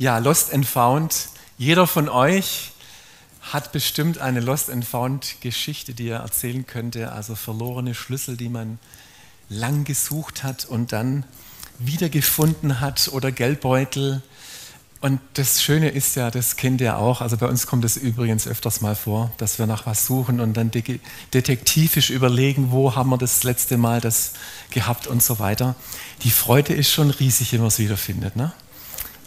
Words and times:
Ja, 0.00 0.18
Lost 0.18 0.54
and 0.54 0.64
Found. 0.64 1.28
Jeder 1.56 1.88
von 1.88 2.08
euch 2.08 2.70
hat 3.40 3.72
bestimmt 3.72 4.18
eine 4.18 4.38
Lost 4.38 4.70
and 4.70 4.84
Found 4.84 5.40
Geschichte, 5.40 5.92
die 5.92 6.06
er 6.08 6.20
erzählen 6.20 6.64
könnte. 6.64 7.10
Also 7.10 7.34
verlorene 7.34 7.96
Schlüssel, 7.96 8.36
die 8.36 8.48
man 8.48 8.78
lang 9.48 9.82
gesucht 9.82 10.44
hat 10.44 10.66
und 10.66 10.92
dann 10.92 11.24
wiedergefunden 11.80 12.80
hat 12.80 13.08
oder 13.12 13.32
Geldbeutel. 13.32 14.22
Und 15.00 15.18
das 15.34 15.64
Schöne 15.64 15.88
ist 15.88 16.14
ja, 16.14 16.30
das 16.30 16.54
kennt 16.54 16.80
ihr 16.80 16.96
auch, 16.96 17.20
also 17.20 17.36
bei 17.36 17.46
uns 17.46 17.66
kommt 17.66 17.84
es 17.84 17.96
übrigens 17.96 18.46
öfters 18.46 18.80
mal 18.80 18.94
vor, 18.94 19.32
dass 19.38 19.58
wir 19.58 19.66
nach 19.66 19.84
was 19.84 20.06
suchen 20.06 20.38
und 20.38 20.56
dann 20.56 20.70
detektivisch 21.34 22.10
überlegen, 22.10 22.70
wo 22.70 22.94
haben 22.94 23.10
wir 23.10 23.18
das 23.18 23.42
letzte 23.42 23.78
Mal 23.78 24.00
das 24.00 24.34
gehabt 24.70 25.08
und 25.08 25.24
so 25.24 25.40
weiter. 25.40 25.74
Die 26.22 26.30
Freude 26.30 26.72
ist 26.72 26.90
schon 26.90 27.10
riesig, 27.10 27.52
wenn 27.52 27.60
man 27.60 27.68
es 27.68 27.80
wiederfindet. 27.80 28.36
Ne? 28.36 28.52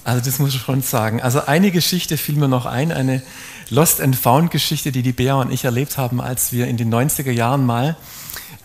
Also 0.03 0.23
das 0.23 0.39
muss 0.39 0.55
ich 0.55 0.61
schon 0.61 0.81
sagen. 0.81 1.21
Also 1.21 1.45
eine 1.45 1.71
Geschichte 1.71 2.17
fiel 2.17 2.35
mir 2.35 2.47
noch 2.47 2.65
ein, 2.65 2.91
eine 2.91 3.21
Lost 3.69 4.01
and 4.01 4.15
Found 4.15 4.51
Geschichte, 4.51 4.91
die 4.91 5.03
die 5.03 5.13
Bea 5.13 5.35
und 5.35 5.51
ich 5.51 5.63
erlebt 5.63 5.97
haben, 5.97 6.19
als 6.19 6.51
wir 6.51 6.67
in 6.67 6.77
den 6.77 6.93
90er 6.93 7.31
Jahren 7.31 7.65
mal 7.65 7.95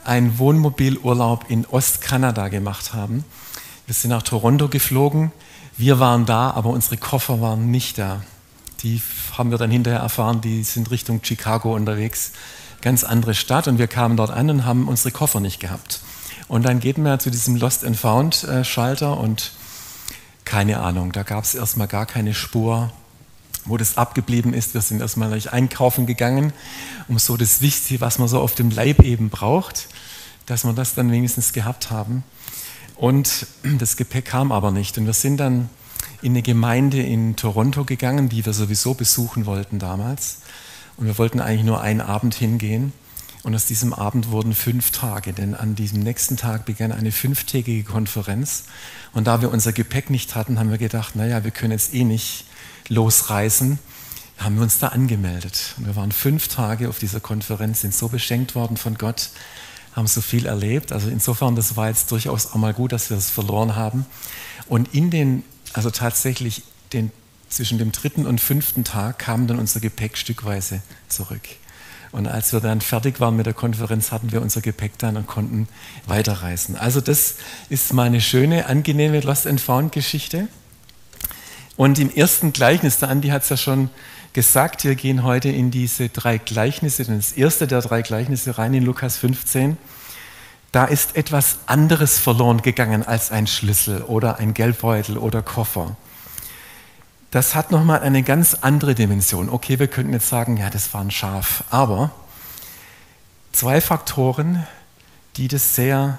einen 0.05 0.39
Wohnmobilurlaub 0.39 1.45
in 1.49 1.67
Ostkanada 1.67 2.49
gemacht 2.49 2.95
haben. 2.95 3.25
Wir 3.87 3.95
sind 3.95 4.11
nach 4.11 4.23
Toronto 4.23 4.69
geflogen. 4.69 5.33
Wir 5.77 6.01
waren 6.01 6.25
da, 6.25 6.51
aber 6.51 6.71
unsere 6.71 6.97
Koffer 6.97 7.41
waren 7.41 7.71
nicht 7.71 7.99
da. 7.99 8.23
Die 8.83 9.03
haben 9.37 9.51
wir 9.51 9.59
dann 9.59 9.71
hinterher 9.71 10.01
erfahren, 10.01 10.41
die 10.41 10.63
sind 10.63 10.91
Richtung 10.91 11.21
Chicago 11.23 11.75
unterwegs. 11.75 12.33
Ganz 12.81 13.05
andere 13.05 13.35
Stadt 13.35 13.69
und 13.69 13.79
wir 13.79 13.89
kamen 13.89 14.17
dort 14.17 14.31
an 14.31 14.49
und 14.49 14.65
haben 14.65 14.89
unsere 14.89 15.11
Koffer 15.11 15.41
nicht 15.41 15.61
gehabt. 15.61 16.01
Und 16.49 16.65
dann 16.65 16.81
geht 16.81 16.99
man 16.99 17.19
zu 17.21 17.31
diesem 17.31 17.57
Lost 17.57 17.85
and 17.85 17.97
Found 17.97 18.45
äh, 18.45 18.65
Schalter 18.65 19.19
und 19.19 19.53
keine 20.47 20.81
Ahnung, 20.81 21.13
da 21.13 21.25
gab 21.25 21.45
es 21.45 21.55
erstmal 21.55 21.89
gar 21.89 22.07
keine 22.07 22.33
Spur, 22.33 22.91
wo 23.67 23.77
das 23.77 23.99
abgeblieben 23.99 24.55
ist. 24.55 24.75
Wir 24.75 24.81
sind 24.81 25.01
erstmal 25.03 25.29
gleich 25.29 25.53
einkaufen 25.53 26.07
gegangen, 26.07 26.53
um 27.09 27.19
so 27.19 27.37
das 27.37 27.61
Wichtige, 27.61 28.01
was 28.01 28.19
man 28.19 28.29
so 28.29 28.41
auf 28.41 28.55
dem 28.55 28.71
Leib 28.71 29.03
eben 29.03 29.29
braucht, 29.29 29.89
dass 30.47 30.65
wir 30.65 30.73
das 30.73 30.95
dann 30.95 31.11
wenigstens 31.11 31.53
gehabt 31.53 31.91
haben. 31.91 32.23
Und 32.95 33.49
das 33.79 33.97
Gepäck 33.97 34.27
kam 34.27 34.53
aber 34.53 34.71
nicht. 34.71 34.97
Und 34.97 35.07
wir 35.07 35.13
sind 35.13 35.37
dann 35.39 35.69
in 36.23 36.33
eine 36.33 36.43
Gemeinde 36.43 37.03
in 37.03 37.35
Toronto 37.35 37.85
gegangen, 37.85 38.29
die 38.29 38.47
wir 38.47 38.53
sowieso 38.53 38.95
besuchen 38.95 39.47
wollten 39.47 39.81
damals. 39.81 40.39
Und 40.97 41.07
wir 41.07 41.19
wollten 41.19 41.41
eigentlich 41.41 41.67
nur 41.67 41.81
einen 41.81 42.01
Abend 42.01 42.37
hingehen. 42.37 42.93
Und 43.47 43.55
aus 43.55 43.65
diesem 43.65 43.93
Abend 43.93 44.33
wurden 44.33 44.57
fünf 44.57 44.91
Tage, 44.91 45.33
denn 45.33 45.55
an 45.55 45.77
diesem 45.77 46.01
nächsten 46.01 46.37
Tag 46.37 46.65
begann 46.65 46.91
eine 46.91 47.13
fünftägige 47.13 47.85
Konferenz. 47.85 48.65
Und 49.13 49.29
da 49.29 49.41
wir 49.41 49.53
unser 49.53 49.73
Gepäck 49.73 50.11
nicht 50.11 50.35
hatten, 50.35 50.59
haben 50.59 50.73
wir 50.73 50.79
gedacht, 50.79 51.15
naja, 51.15 51.45
wir 51.45 51.53
können 51.53 51.71
jetzt 51.71 51.95
eh 51.95 52.03
nicht 52.03 52.45
losreisen, 52.89 53.79
haben 54.37 54.57
wir 54.57 54.65
uns 54.65 54.81
da 54.81 54.89
angemeldet. 54.89 55.77
Und 55.79 55.87
wir 55.87 55.95
waren 55.95 56.11
fünf 56.11 56.49
Tage 56.49 56.89
auf 56.89 56.99
dieser 56.99 57.21
Konferenz, 57.21 57.83
sind 57.83 57.95
so 57.95 58.09
beschenkt 58.09 58.57
worden 58.57 58.77
von 58.77 58.99
Gott, 58.99 59.31
haben 59.95 60.09
so 60.09 60.23
viel 60.23 60.47
erlebt. 60.47 60.91
Also 60.91 61.09
insofern, 61.09 61.55
das 61.55 61.77
war 61.77 61.87
jetzt 61.87 62.11
durchaus 62.11 62.47
auch 62.51 62.57
mal 62.57 62.75
gut, 62.75 62.91
dass 62.91 63.11
wir 63.11 63.17
es 63.17 63.31
verloren 63.31 63.77
haben. 63.77 64.07
Und 64.67 64.93
in 64.93 65.13
den, 65.13 65.45
also 65.73 65.93
tatsächlich 65.93 66.65
den, 66.93 67.13
zwischen 67.49 67.79
dem 67.79 67.93
dritten 67.93 68.27
und 68.27 68.41
fünften 68.41 68.83
Tag 68.83 69.21
kam 69.21 69.47
dann 69.47 69.61
unser 69.61 69.79
Gepäck 69.79 70.19
stückweise 70.19 70.83
zurück. 71.09 71.43
Und 72.17 72.27
als 72.27 72.55
wir 72.55 72.61
dann 72.61 72.81
fertig 72.81 73.21
waren 73.21 73.37
mit 73.37 73.45
der 73.45 73.53
Konferenz, 73.53 74.11
hatten 74.11 74.33
wir 74.33 74.41
unser 74.41 74.63
Gepäck 74.63 74.97
dann 74.97 75.19
und 75.19 75.27
konnten 75.27 75.69
weiterreisen. 76.07 76.75
Also 76.75 77.03
das 77.03 77.35
ist 77.69 77.93
mal 77.93 78.05
eine 78.05 78.23
schöne, 78.23 78.65
angenehme 78.65 79.21
Lost 79.21 79.47
and 79.47 79.61
Found 79.61 79.93
Geschichte. 79.93 80.49
Und 81.77 81.99
im 81.99 82.11
ersten 82.11 82.55
Gleichnis, 82.55 83.01
der 83.01 83.11
Andi 83.11 83.29
hat 83.29 83.43
es 83.43 83.51
ja 83.51 83.59
schon 83.59 83.91
gesagt, 84.33 84.85
wir 84.85 84.95
gehen 84.95 85.25
heute 85.25 85.51
in 85.51 85.71
diese 85.71 86.09
drei 86.09 86.39
Gleichnisse, 86.39 87.05
das 87.05 87.33
erste 87.33 87.67
der 87.67 87.83
drei 87.83 88.01
Gleichnisse 88.01 88.57
rein 88.57 88.73
in 88.73 88.83
Lukas 88.83 89.19
15. 89.19 89.77
Da 90.73 90.87
ist 90.87 91.17
etwas 91.17 91.59
anderes 91.67 92.19
verloren 92.19 92.63
gegangen 92.63 93.03
als 93.03 93.31
ein 93.31 93.47
Schlüssel 93.47 94.01
oder 94.01 94.39
ein 94.39 94.55
Geldbeutel 94.55 95.19
oder 95.19 95.43
Koffer 95.43 95.99
das 97.31 97.55
hat 97.55 97.71
nochmal 97.71 98.01
eine 98.01 98.23
ganz 98.23 98.55
andere 98.55 98.95
Dimension. 98.95 99.49
Okay, 99.49 99.79
wir 99.79 99.89
könnten 99.89 100.13
jetzt 100.13 100.29
sagen, 100.29 100.57
ja, 100.57 100.71
das 100.71 100.95
war 100.95 101.01
ein 101.01 101.11
Schaf. 101.11 101.65
Aber 101.71 102.11
zwei 103.53 103.81
Faktoren, 103.81 104.67
die 105.37 105.49
das 105.49 105.75
sehr 105.75 106.19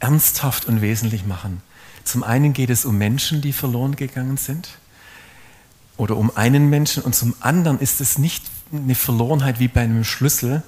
ernsthaft 0.00 0.66
und 0.66 0.80
wesentlich 0.80 1.26
machen. 1.26 1.62
Zum 2.04 2.22
einen 2.22 2.52
geht 2.52 2.70
es 2.70 2.84
um 2.84 2.98
Menschen, 2.98 3.40
die 3.40 3.52
verloren 3.52 3.96
gegangen 3.96 4.36
sind. 4.36 4.78
Oder 5.96 6.16
um 6.16 6.36
einen 6.36 6.68
Menschen. 6.68 7.02
Und 7.02 7.14
zum 7.14 7.34
anderen 7.40 7.78
ist 7.78 8.00
es 8.00 8.18
nicht 8.18 8.44
eine 8.72 8.94
Verlorenheit 8.94 9.60
wie 9.60 9.68
bei 9.68 9.82
einem 9.82 10.04
Schlüssel, 10.04 10.62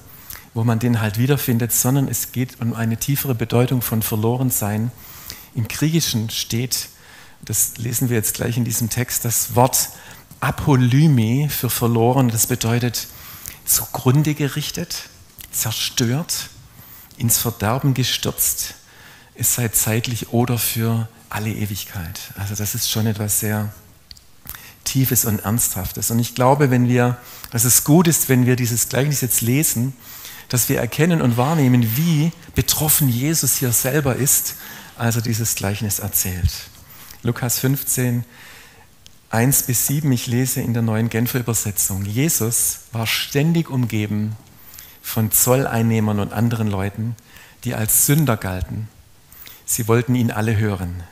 wo 0.55 0.65
man 0.65 0.79
den 0.79 1.01
halt 1.01 1.19
wiederfindet, 1.19 1.73
sondern 1.73 2.09
es 2.09 2.33
geht 2.33 2.61
um 2.61 2.73
eine 2.73 2.97
tiefere 2.97 3.35
Bedeutung 3.35 3.83
von 3.83 4.03
Verlorensein. 4.03 4.93
Im 5.55 5.69
Griechischen 5.69 6.31
steht 6.31 6.89
das 7.47 7.79
lesen 7.79 8.09
wir 8.11 8.17
jetzt 8.17 8.35
gleich 8.35 8.57
in 8.57 8.65
diesem 8.65 8.91
Text, 8.91 9.25
das 9.25 9.55
Wort 9.55 9.89
Apolyme 10.41 11.49
für 11.49 11.71
verloren, 11.71 12.29
das 12.29 12.47
bedeutet 12.47 13.07
zugrunde 13.65 14.35
gerichtet, 14.35 15.09
zerstört, 15.51 16.51
ins 17.17 17.39
Verderben 17.39 17.95
gestürzt, 17.95 18.75
es 19.35 19.55
sei 19.55 19.69
zeitlich 19.69 20.33
oder 20.33 20.59
für 20.59 21.09
alle 21.31 21.51
Ewigkeit. 21.51 22.21
Also 22.37 22.55
das 22.55 22.75
ist 22.75 22.91
schon 22.91 23.07
etwas 23.07 23.41
sehr 23.41 23.73
Tiefes 24.85 25.25
und 25.25 25.41
Ernsthaftes. 25.41 26.11
Und 26.11 26.19
ich 26.19 26.35
glaube, 26.35 26.71
wenn 26.71 26.89
wir, 26.89 27.19
dass 27.51 27.65
es 27.65 27.85
gut 27.85 28.07
ist, 28.07 28.29
wenn 28.29 28.47
wir 28.47 28.57
dieses 28.57 28.89
Gleichnis 28.89 29.21
jetzt 29.21 29.41
lesen, 29.41 29.95
dass 30.49 30.69
wir 30.69 30.79
erkennen 30.79 31.23
und 31.23 31.37
wahrnehmen, 31.37 31.97
wie 31.97 32.33
betroffen 32.55 33.09
Jesus 33.09 33.57
hier 33.57 33.73
selber 33.73 34.17
ist, 34.17 34.55
als 34.97 35.17
er 35.17 35.23
dieses 35.23 35.57
Gleichnis 35.57 35.99
erzählt. 35.99 36.71
Lukas 37.23 37.59
15, 37.61 38.25
1 39.31 39.63
bis 39.65 39.87
7, 39.87 40.11
ich 40.13 40.27
lese 40.27 40.61
in 40.61 40.75
der 40.75 40.83
neuen 40.83 41.09
Genfer 41.09 41.41
Übersetzung. 41.41 42.05
Jesus 42.05 42.81
war 42.93 43.07
ständig 43.07 43.71
umgeben 43.71 44.37
von 45.03 45.31
Zolleinnehmern 45.31 46.21
und 46.21 46.33
anderen 46.33 46.69
Leuten, 46.69 47.17
die 47.65 47.75
als 47.75 48.07
Sünder 48.07 48.37
galten. 48.37 48.89
Sie 49.65 49.89
wollten 49.89 50.15
ihn 50.15 50.31
alle 50.31 50.57
hören. 50.57 51.03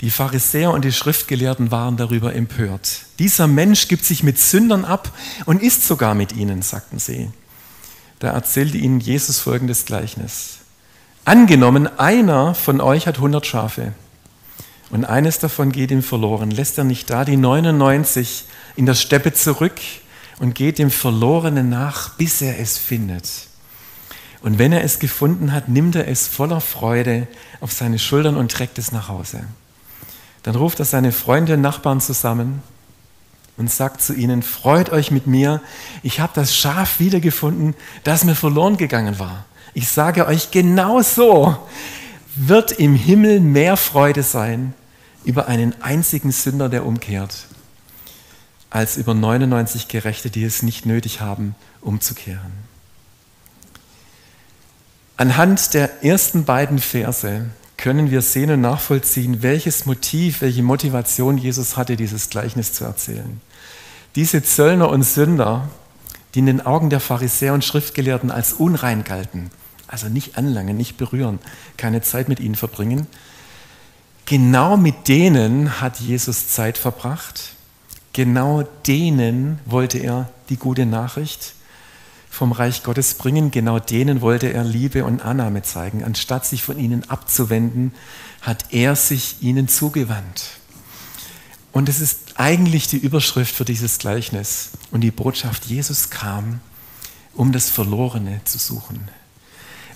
Die 0.00 0.10
Pharisäer 0.10 0.72
und 0.72 0.84
die 0.84 0.92
Schriftgelehrten 0.92 1.70
waren 1.70 1.96
darüber 1.96 2.34
empört. 2.34 3.02
Dieser 3.18 3.46
Mensch 3.46 3.88
gibt 3.88 4.04
sich 4.04 4.22
mit 4.22 4.38
Sündern 4.38 4.84
ab 4.84 5.12
und 5.44 5.62
isst 5.62 5.86
sogar 5.86 6.14
mit 6.14 6.32
ihnen, 6.32 6.62
sagten 6.62 6.98
sie. 6.98 7.30
Da 8.18 8.30
erzählte 8.30 8.78
ihnen 8.78 9.00
Jesus 9.00 9.38
folgendes 9.38 9.84
Gleichnis. 9.84 10.58
Angenommen, 11.24 11.86
einer 11.98 12.54
von 12.54 12.80
euch 12.80 13.06
hat 13.06 13.16
100 13.16 13.46
Schafe 13.46 13.92
und 14.90 15.04
eines 15.04 15.38
davon 15.38 15.72
geht 15.72 15.90
ihm 15.90 16.02
verloren. 16.02 16.50
Lässt 16.50 16.78
er 16.78 16.84
nicht 16.84 17.10
da 17.10 17.24
die 17.24 17.36
99 17.36 18.44
in 18.76 18.86
der 18.86 18.94
Steppe 18.94 19.32
zurück 19.32 19.80
und 20.38 20.54
geht 20.54 20.78
dem 20.78 20.90
Verlorenen 20.90 21.68
nach, 21.68 22.10
bis 22.14 22.40
er 22.42 22.58
es 22.60 22.78
findet. 22.78 23.28
Und 24.42 24.58
wenn 24.58 24.72
er 24.72 24.84
es 24.84 24.98
gefunden 24.98 25.52
hat, 25.52 25.68
nimmt 25.68 25.96
er 25.96 26.06
es 26.06 26.28
voller 26.28 26.60
Freude 26.60 27.26
auf 27.60 27.72
seine 27.72 27.98
Schultern 27.98 28.36
und 28.36 28.52
trägt 28.52 28.78
es 28.78 28.92
nach 28.92 29.08
Hause. 29.08 29.44
Dann 30.44 30.54
ruft 30.54 30.78
er 30.78 30.84
seine 30.84 31.10
Freunde 31.10 31.54
und 31.54 31.62
Nachbarn 31.62 32.00
zusammen 32.00 32.62
und 33.56 33.70
sagt 33.70 34.02
zu 34.02 34.14
ihnen, 34.14 34.42
freut 34.42 34.90
euch 34.90 35.10
mit 35.10 35.26
mir, 35.26 35.60
ich 36.02 36.20
habe 36.20 36.32
das 36.34 36.54
Schaf 36.54 37.00
wiedergefunden, 37.00 37.74
das 38.04 38.24
mir 38.24 38.36
verloren 38.36 38.76
gegangen 38.76 39.18
war. 39.18 39.46
Ich 39.74 39.88
sage 39.88 40.26
euch 40.26 40.50
genau 40.52 41.02
so 41.02 41.56
wird 42.36 42.72
im 42.72 42.94
Himmel 42.94 43.40
mehr 43.40 43.76
Freude 43.76 44.22
sein 44.22 44.74
über 45.24 45.48
einen 45.48 45.74
einzigen 45.82 46.30
Sünder, 46.30 46.68
der 46.68 46.86
umkehrt, 46.86 47.46
als 48.70 48.96
über 48.96 49.14
99 49.14 49.88
Gerechte, 49.88 50.30
die 50.30 50.44
es 50.44 50.62
nicht 50.62 50.86
nötig 50.86 51.20
haben, 51.20 51.54
umzukehren. 51.80 52.52
Anhand 55.16 55.72
der 55.72 56.04
ersten 56.04 56.44
beiden 56.44 56.78
Verse 56.78 57.46
können 57.78 58.10
wir 58.10 58.20
sehen 58.20 58.50
und 58.50 58.60
nachvollziehen, 58.60 59.42
welches 59.42 59.86
Motiv, 59.86 60.42
welche 60.42 60.62
Motivation 60.62 61.38
Jesus 61.38 61.76
hatte, 61.76 61.96
dieses 61.96 62.28
Gleichnis 62.28 62.74
zu 62.74 62.84
erzählen. 62.84 63.40
Diese 64.14 64.42
Zöllner 64.42 64.90
und 64.90 65.02
Sünder, 65.02 65.68
die 66.34 66.40
in 66.40 66.46
den 66.46 66.64
Augen 66.64 66.90
der 66.90 67.00
Pharisäer 67.00 67.54
und 67.54 67.64
Schriftgelehrten 67.64 68.30
als 68.30 68.52
unrein 68.52 69.04
galten, 69.04 69.50
also 69.88 70.08
nicht 70.08 70.36
anlangen, 70.36 70.76
nicht 70.76 70.96
berühren, 70.96 71.38
keine 71.76 72.02
Zeit 72.02 72.28
mit 72.28 72.40
ihnen 72.40 72.54
verbringen. 72.54 73.06
Genau 74.24 74.76
mit 74.76 75.08
denen 75.08 75.80
hat 75.80 76.00
Jesus 76.00 76.48
Zeit 76.48 76.78
verbracht. 76.78 77.52
Genau 78.12 78.64
denen 78.86 79.60
wollte 79.66 79.98
er 79.98 80.30
die 80.48 80.56
gute 80.56 80.86
Nachricht 80.86 81.54
vom 82.30 82.52
Reich 82.52 82.82
Gottes 82.82 83.14
bringen. 83.14 83.50
Genau 83.50 83.78
denen 83.78 84.20
wollte 84.20 84.52
er 84.52 84.64
Liebe 84.64 85.04
und 85.04 85.22
Annahme 85.22 85.62
zeigen. 85.62 86.02
Anstatt 86.02 86.44
sich 86.44 86.62
von 86.62 86.78
ihnen 86.78 87.08
abzuwenden, 87.08 87.94
hat 88.42 88.72
er 88.72 88.96
sich 88.96 89.42
ihnen 89.42 89.68
zugewandt. 89.68 90.58
Und 91.72 91.88
es 91.88 92.00
ist 92.00 92.34
eigentlich 92.36 92.88
die 92.88 92.96
Überschrift 92.96 93.54
für 93.54 93.64
dieses 93.64 93.98
Gleichnis 93.98 94.70
und 94.90 95.02
die 95.02 95.10
Botschaft, 95.10 95.66
Jesus 95.66 96.10
kam, 96.10 96.60
um 97.34 97.52
das 97.52 97.70
Verlorene 97.70 98.40
zu 98.44 98.58
suchen. 98.58 99.08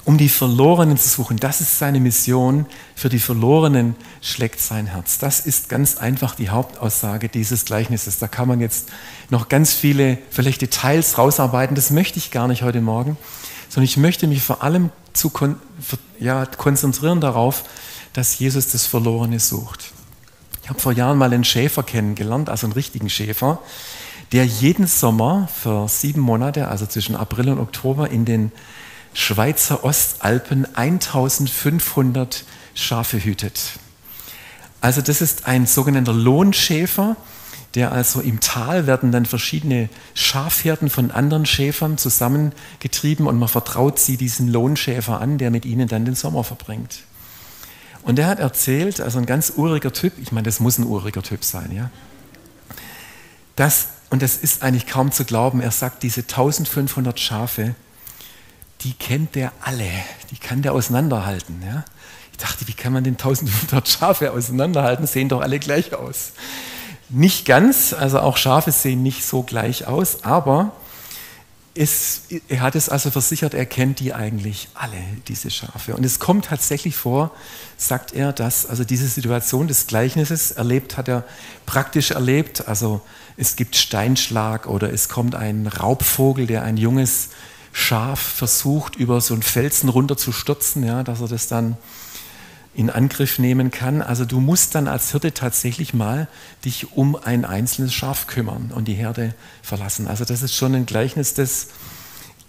Um 0.05 0.17
die 0.17 0.29
Verlorenen 0.29 0.97
zu 0.97 1.09
suchen. 1.09 1.37
Das 1.37 1.61
ist 1.61 1.79
seine 1.79 2.01
Mission. 2.01 2.67
Für 2.97 3.09
die 3.09 3.19
Verlorenen 3.19 3.97
schlägt 4.23 4.61
sein 4.61 4.87
Herz. 4.87 5.19
Das 5.19 5.41
ist 5.41 5.69
ganz 5.69 5.99
einfach 5.99 6.35
die 6.35 6.49
Hauptaussage 6.49 7.29
dieses 7.29 7.65
Gleichnisses. 7.65 8.19
Da 8.19 8.27
kann 8.27 8.49
man 8.49 8.61
jetzt 8.61 8.89
noch 9.29 9.49
ganz 9.49 9.73
viele, 9.73 10.19
vielleicht 10.31 10.63
Details 10.63 11.19
rausarbeiten. 11.19 11.77
Das 11.77 11.91
möchte 11.91 12.19
ich 12.19 12.31
gar 12.31 12.49
nicht 12.49 12.63
heute 12.63 12.81
Morgen, 12.81 13.17
sondern 13.69 13.85
ich 13.85 13.97
möchte 13.97 14.27
mich 14.27 14.43
vor 14.43 14.63
allem 14.63 14.91
zu 15.13 15.31
kon 15.31 15.57
ja, 16.19 16.47
konzentrieren 16.47 17.21
darauf, 17.21 17.65
dass 18.13 18.39
Jesus 18.39 18.69
das 18.73 18.87
Verlorene 18.87 19.41
sucht. 19.41 19.93
Ich 20.63 20.69
habe 20.69 20.81
vor 20.81 20.93
Jahren 20.93 21.19
mal 21.19 21.33
einen 21.33 21.45
Schäfer 21.45 21.83
kennengelernt, 21.83 22.49
also 22.49 22.67
einen 22.67 22.75
richtigen 22.75 23.09
Schäfer, 23.09 23.61
der 24.33 24.45
jeden 24.47 24.87
Sommer 24.87 25.49
für 25.63 25.89
sieben 25.89 26.21
Monate, 26.21 26.69
also 26.69 26.87
zwischen 26.87 27.17
April 27.17 27.49
und 27.49 27.59
Oktober, 27.59 28.11
in 28.11 28.25
den 28.25 28.53
Schweizer 29.13 29.85
Ostalpen 29.85 30.67
1500 30.75 32.45
Schafe 32.75 33.23
hütet. 33.23 33.61
Also 34.81 35.03
das 35.03 35.21
ist 35.21 35.47
ein 35.47 35.67
sogenannter 35.67 36.13
Lohnschäfer, 36.13 37.17
der 37.75 37.93
also 37.93 38.21
im 38.21 38.41
Tal 38.41 38.87
werden 38.87 39.13
dann 39.13 39.27
verschiedene 39.27 39.89
Schafherden 40.15 40.91
von 40.91 41.11
anderen 41.11 41.47
Schäfern 41.47 41.99
zusammengetrieben 41.99 43.27
und 43.27 43.39
man 43.39 43.49
vertraut 43.49 43.99
sie 43.99 44.17
diesen 44.17 44.49
Lohnschäfer 44.49 45.21
an, 45.21 45.39
der 45.39 45.51
mit 45.51 45.65
ihnen 45.65 45.87
dann 45.87 46.05
den 46.05 46.15
Sommer 46.15 46.43
verbringt. 46.43 47.05
Und 48.03 48.17
der 48.17 48.27
hat 48.27 48.41
erzählt, 48.41 49.01
also 49.01 49.19
ein 49.19 49.27
ganz 49.27 49.53
uriger 49.55 49.93
Typ, 49.93 50.15
ich 50.21 50.33
meine, 50.33 50.45
das 50.47 50.59
muss 50.59 50.79
ein 50.79 50.87
uriger 50.87 51.23
Typ 51.23 51.45
sein, 51.45 51.71
ja, 51.73 51.91
dass, 53.57 53.89
und 54.09 54.23
das 54.23 54.37
ist 54.37 54.63
eigentlich 54.63 54.87
kaum 54.87 55.13
zu 55.13 55.25
glauben, 55.25 55.61
er 55.61 55.71
sagt, 55.71 56.03
diese 56.03 56.23
1500 56.23 57.21
Schafe, 57.21 57.75
die 58.83 58.93
kennt 58.95 59.35
der 59.35 59.53
alle, 59.61 59.91
die 60.31 60.37
kann 60.37 60.63
der 60.63 60.73
auseinanderhalten. 60.73 61.63
Ja. 61.65 61.85
Ich 62.33 62.39
dachte, 62.39 62.67
wie 62.69 62.73
kann 62.73 62.93
man 62.93 63.05
den 63.05 63.15
1500 63.15 63.89
Schafe 63.89 64.33
auseinanderhalten, 64.33 65.07
sehen 65.07 65.29
doch 65.29 65.41
alle 65.41 65.59
gleich 65.59 65.95
aus. 65.95 66.33
Nicht 67.09 67.45
ganz, 67.45 67.93
also 67.93 68.21
auch 68.21 68.37
Schafe 68.37 68.73
sehen 68.73 69.03
nicht 69.03 69.25
so 69.25 69.43
gleich 69.43 69.87
aus, 69.87 70.25
aber 70.25 70.73
es, 71.75 72.23
er 72.49 72.61
hat 72.61 72.75
es 72.75 72.89
also 72.89 73.11
versichert, 73.11 73.55
er 73.55 73.67
kennt 73.67 74.01
die 74.01 74.13
eigentlich 74.13 74.69
alle, 74.75 74.97
diese 75.29 75.51
Schafe. 75.51 75.95
Und 75.95 76.05
es 76.05 76.19
kommt 76.19 76.47
tatsächlich 76.47 76.97
vor, 76.97 77.31
sagt 77.77 78.13
er, 78.13 78.33
dass 78.33 78.67
also 78.67 78.85
diese 78.85 79.07
Situation 79.07 79.69
des 79.69 79.87
Gleichnisses 79.87 80.51
erlebt 80.51 80.97
hat 80.97 81.09
er 81.09 81.25
praktisch 81.67 82.11
erlebt. 82.11 82.67
Also 82.67 83.01
es 83.37 83.57
gibt 83.57 83.77
Steinschlag 83.77 84.67
oder 84.67 84.93
es 84.93 85.09
kommt 85.09 85.35
ein 85.35 85.67
Raubvogel, 85.67 86.47
der 86.47 86.65
ein 86.65 86.77
junges 86.77 87.31
Schaf 87.73 88.21
versucht, 88.21 88.97
über 88.97 89.21
so 89.21 89.35
einen 89.35 89.43
Felsen 89.43 89.89
runter 89.89 90.17
zu 90.17 90.33
stürzen, 90.33 90.85
ja, 90.85 91.03
dass 91.03 91.21
er 91.21 91.29
das 91.29 91.47
dann 91.47 91.77
in 92.75 92.91
Angriff 92.91 93.39
nehmen 93.39 93.71
kann. 93.71 94.01
Also 94.03 94.25
du 94.25 94.41
musst 94.41 94.75
dann 94.75 94.89
als 94.89 95.11
Hirte 95.11 95.35
tatsächlich 95.35 95.93
mal 95.93 96.29
dich 96.65 96.93
um 96.97 97.17
ein 97.17 97.45
einzelnes 97.45 97.93
Schaf 97.93 98.27
kümmern 98.27 98.73
und 98.75 98.87
die 98.87 98.95
Herde 98.95 99.35
verlassen. 99.63 100.07
Also 100.07 100.25
das 100.25 100.43
ist 100.43 100.55
schon 100.55 100.75
ein 100.75 100.87
Gleichnis, 100.87 101.35
das, 101.35 101.69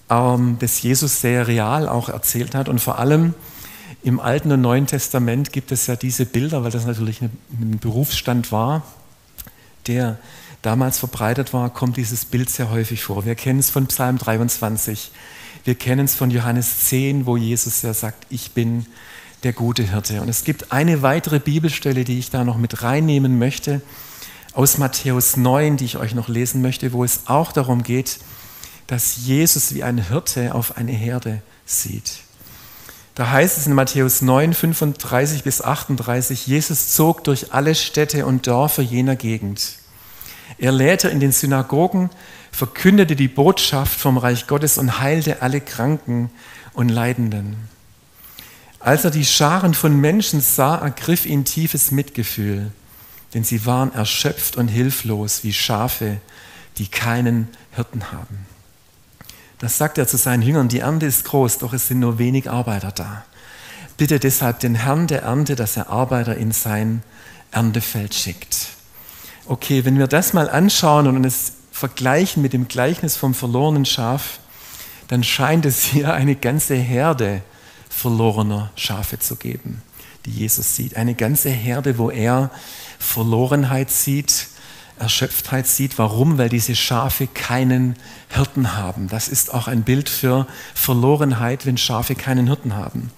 ähm, 0.10 0.58
das 0.60 0.82
Jesus 0.82 1.22
sehr 1.22 1.48
real 1.48 1.90
auch 1.90 2.10
erzählt 2.10 2.54
hat. 2.56 2.70
Und 2.70 2.80
vor 2.80 3.00
allem 3.00 3.34
im 4.04 4.20
Alten 4.20 4.52
und 4.52 4.62
Neuen 4.62 4.88
Testament 4.88 5.52
gibt 5.54 5.72
es 5.72 5.88
ja 5.88 5.96
diese 5.96 6.26
Bilder, 6.26 6.64
weil 6.64 6.72
das 6.72 6.86
natürlich 6.86 7.22
ein 7.22 7.80
Berufsstand 7.80 8.52
war, 8.52 8.84
der 9.88 10.18
damals 10.62 11.00
verbreitet 11.00 11.54
war, 11.54 11.70
kommt 11.70 11.98
dieses 11.98 12.26
Bild 12.26 12.50
sehr 12.50 12.70
häufig 12.70 13.04
vor. 13.04 13.26
Wir 13.26 13.36
kennen 13.36 13.60
es 13.60 13.70
von 13.70 13.88
Psalm 13.88 14.18
23. 14.18 15.12
Wir 15.64 15.76
kennen 15.76 16.06
es 16.06 16.16
von 16.16 16.32
Johannes 16.32 16.88
10, 16.88 17.26
wo 17.26 17.38
Jesus 17.38 17.82
ja 17.82 17.94
sagt, 17.94 18.26
ich 18.30 18.52
bin 18.52 18.86
der 19.44 19.54
gute 19.54 19.84
Hirte. 19.84 20.22
Und 20.22 20.30
es 20.30 20.44
gibt 20.44 20.72
eine 20.72 21.02
weitere 21.02 21.40
Bibelstelle, 21.40 22.04
die 22.04 22.20
ich 22.20 22.30
da 22.30 22.44
noch 22.44 22.58
mit 22.58 22.84
reinnehmen 22.84 23.40
möchte, 23.40 23.82
aus 24.54 24.78
Matthäus 24.78 25.38
9, 25.38 25.78
die 25.78 25.86
ich 25.86 25.98
euch 25.98 26.14
noch 26.14 26.28
lesen 26.28 26.62
möchte, 26.62 26.94
wo 26.94 27.04
es 27.04 27.22
auch 27.26 27.52
darum 27.52 27.84
geht, 27.84 28.20
dass 28.88 29.16
Jesus 29.26 29.74
wie 29.74 29.84
ein 29.84 29.98
Hirte 29.98 30.54
auf 30.54 30.78
eine 30.78 30.92
Herde 30.92 31.42
sieht. 31.66 32.20
Da 33.16 33.30
heißt 33.30 33.58
es 33.58 33.68
in 33.68 33.74
Matthäus 33.74 34.22
9, 34.22 34.54
35 34.54 35.44
bis 35.44 35.62
38, 35.62 36.48
Jesus 36.48 36.92
zog 36.92 37.24
durch 37.24 37.54
alle 37.54 37.76
Städte 37.76 38.26
und 38.26 38.48
Dörfer 38.48 38.82
jener 38.82 39.16
Gegend. 39.16 39.81
Er 40.58 40.72
lehrte 40.72 41.10
in 41.10 41.20
den 41.20 41.32
Synagogen, 41.32 42.10
verkündete 42.52 43.16
die 43.16 43.28
Botschaft 43.28 44.00
vom 44.00 44.18
Reich 44.18 44.48
Gottes 44.48 44.78
und 44.78 45.00
heilte 45.00 45.42
alle 45.42 45.62
Kranken 45.62 46.30
und 46.74 46.90
Leidenden. 46.90 47.56
Als 48.80 49.06
er 49.06 49.12
die 49.12 49.26
Scharen 49.26 49.74
von 49.74 50.00
Menschen 50.00 50.42
sah, 50.42 50.78
ergriff 50.78 51.26
ihn 51.26 51.46
tiefes 51.46 51.92
Mitgefühl, 51.92 52.72
denn 53.34 53.44
sie 53.44 53.66
waren 53.66 53.94
erschöpft 53.94 54.58
und 54.58 54.68
hilflos 54.68 55.44
wie 55.44 55.54
Schafe, 55.54 56.18
die 56.78 56.88
keinen 56.88 57.48
Hirten 57.76 58.12
haben. 58.12 58.46
Das 59.60 59.78
sagt 59.78 60.00
er 60.00 60.08
zu 60.08 60.18
seinen 60.18 60.42
Jüngern, 60.42 60.68
die 60.68 60.80
Ernte 60.80 61.06
ist 61.06 61.26
groß, 61.26 61.60
doch 61.60 61.74
es 61.74 61.88
sind 61.88 62.00
nur 62.00 62.18
wenig 62.18 62.50
Arbeiter 62.50 62.92
da. 62.92 63.24
Bitte 63.98 64.20
deshalb 64.20 64.60
den 64.60 64.74
Herrn 64.74 65.06
der 65.06 65.22
Ernte, 65.22 65.56
dass 65.56 65.78
er 65.78 65.90
Arbeiter 65.90 66.36
in 66.36 66.52
sein 66.52 67.04
Erntefeld 67.52 68.16
schickt. 68.16 68.70
Okay, 69.46 69.86
wenn 69.86 69.98
wir 69.98 70.08
das 70.08 70.34
mal 70.34 70.50
anschauen 70.50 71.08
und 71.08 71.26
es 71.26 71.54
vergleichen 71.72 72.44
mit 72.44 72.54
dem 72.54 72.68
Gleichnis 72.68 73.18
vom 73.18 73.34
verlorenen 73.34 73.86
Schaf, 73.86 74.40
dann 75.08 75.24
scheint 75.24 75.66
es 75.66 75.84
hier 75.84 76.14
eine 76.14 76.36
ganze 76.36 76.76
Herde 76.76 77.42
verlorener 77.90 78.72
Schafe 78.76 79.20
zu 79.20 79.36
geben, 79.36 79.82
die 80.26 80.32
Jesus 80.32 80.76
sieht. 80.76 80.96
Eine 80.96 81.16
ganze 81.16 81.50
Herde, 81.50 81.98
wo 81.98 82.10
er 82.10 82.52
Verlorenheit 83.00 83.90
sieht, 83.92 84.48
Erschöpftheit 85.00 85.68
sieht. 85.68 85.98
Warum? 85.98 86.38
Weil 86.38 86.50
diese 86.50 86.76
Schafe 86.76 87.28
keinen 87.28 87.96
Hirten 88.30 88.78
haben. 88.78 89.08
Das 89.10 89.28
ist 89.28 89.54
auch 89.54 89.68
ein 89.68 89.82
Bild 89.82 90.08
für 90.08 90.48
Verlorenheit, 90.76 91.66
wenn 91.66 91.78
Schafe 91.78 92.16
keinen 92.16 92.48
Hirten 92.48 92.76
haben. 92.76 93.12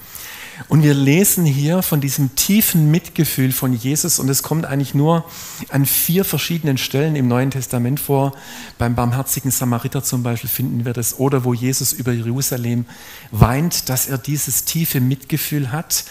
Und 0.68 0.84
wir 0.84 0.94
lesen 0.94 1.46
hier 1.46 1.82
von 1.82 2.00
diesem 2.00 2.36
tiefen 2.36 2.92
Mitgefühl 2.92 3.52
von 3.52 3.74
Jesus 3.74 4.20
und 4.20 4.30
es 4.30 4.44
kommt 4.44 4.66
eigentlich 4.66 4.94
nur 4.94 5.26
an 5.70 5.86
vier 5.86 6.26
verschiedenen 6.26 6.78
Stellen 6.78 7.16
im 7.16 7.28
Neuen 7.28 7.52
Testament 7.52 8.00
vor. 8.00 8.34
Beim 8.78 8.96
barmherzigen 8.96 9.52
Samariter 9.52 10.04
zum 10.04 10.24
Beispiel 10.24 10.50
finden 10.50 10.86
wir 10.86 10.94
das 10.94 11.20
oder 11.20 11.44
wo 11.44 11.54
Jesus 11.54 11.94
über 11.94 12.12
Jerusalem 12.12 12.86
weint, 13.32 13.90
dass 13.90 14.08
er 14.08 14.18
dieses 14.18 14.66
tiefe 14.66 15.02
Mitgefühl 15.02 15.72
hat. 15.72 16.06